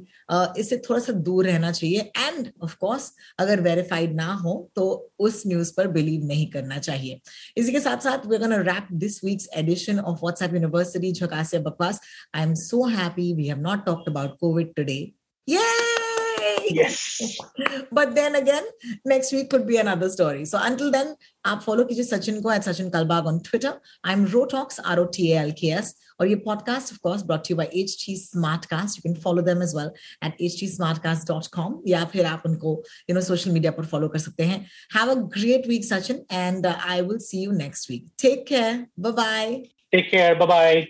इससे 0.58 0.78
थोड़ा 0.90 1.00
सा 1.00 1.14
दूर 1.14 1.46
रहना 1.46 1.72
चाहिए। 1.72 2.00
एंड 2.18 2.52
ऑफ़ 2.64 2.76
कोर्स 2.82 3.12
अगर 3.40 3.62
वेरीफाइड 3.62 4.16
ना 4.16 4.32
हो 4.34 4.56
तो 4.76 4.88
उस 5.20 5.44
न्यूज़ 5.48 5.74
पर 5.78 5.88
बिलीव 5.90 6.26
नहीं 6.26 6.50
करना 6.52 6.78
चाहिए। 6.80 7.20
इसी 7.58 7.72
के 7.72 7.80
साथ 7.80 8.04
साथ 8.04 8.26
we 8.28 8.38
gonna 8.38 8.58
wrap 8.64 8.88
this 8.96 9.24
week's 9.26 9.50
edition 9.58 10.00
of 10.00 10.20
WhatsApp 10.24 10.54
university 10.54 11.12
झकासिया 11.12 11.62
बकवास। 11.62 12.02
I 12.36 12.44
am 12.44 12.54
so 12.56 12.86
happy 12.90 13.34
we 13.34 13.48
have 13.48 13.60
not 13.62 13.86
talked 13.86 14.10
about 14.10 14.38
COVID 14.40 14.74
today! 14.76 15.00
Yes. 16.70 17.38
but 17.92 18.16
then 18.16 18.36
again, 18.36 18.64
next 19.06 19.32
week 19.32 19.50
could 19.50 19.66
be 19.68 19.78
another 19.78 20.10
story. 20.10 20.46
So 20.46 20.60
until 20.62 20.92
then, 20.92 21.16
आप 21.46 21.64
follow 21.64 21.86
कीजिए 21.88 22.04
सचिन 22.04 22.42
को 22.42 22.50
at 22.56 22.64
Sachin 22.64 22.92
Kalbag 22.92 23.26
on 23.26 23.40
Twitter. 23.42 23.80
I'm 24.04 24.28
Rotox, 24.28 24.80
R-O-T-A-L-K-S. 24.86 25.94
Or 26.22 26.26
your 26.26 26.40
podcast, 26.40 26.92
of 26.92 27.02
course, 27.02 27.24
brought 27.24 27.46
to 27.46 27.54
you 27.54 27.56
by 27.56 27.68
HT 27.68 28.18
Smartcast. 28.22 28.98
You 28.98 29.02
can 29.04 29.16
follow 29.16 29.42
them 29.42 29.62
as 29.62 29.74
well 29.74 29.94
at 30.22 30.38
htsmartcast.com. 30.38 31.82
या 31.88 32.04
फिर 32.14 32.26
आप 32.26 32.44
उनको 32.46 32.84
you 33.10 33.16
know 33.16 33.24
social 33.30 33.54
media 33.58 33.72
पर 33.78 33.86
follow 33.94 34.10
कर 34.14 34.20
सकते 34.20 34.44
हैं. 34.44 34.66
Have 34.96 35.10
a 35.10 35.16
great 35.40 35.68
week, 35.68 35.84
Sachin, 35.92 36.20
and 36.30 36.66
uh, 36.66 36.76
I 36.96 37.02
will 37.02 37.20
see 37.20 37.38
you 37.38 37.54
next 37.54 37.90
week. 37.90 38.04
Take 38.18 38.46
care. 38.46 38.88
Bye 38.98 39.12
bye. 39.12 39.64
Take 39.92 40.12
care. 40.12 40.36
Bye 40.36 40.90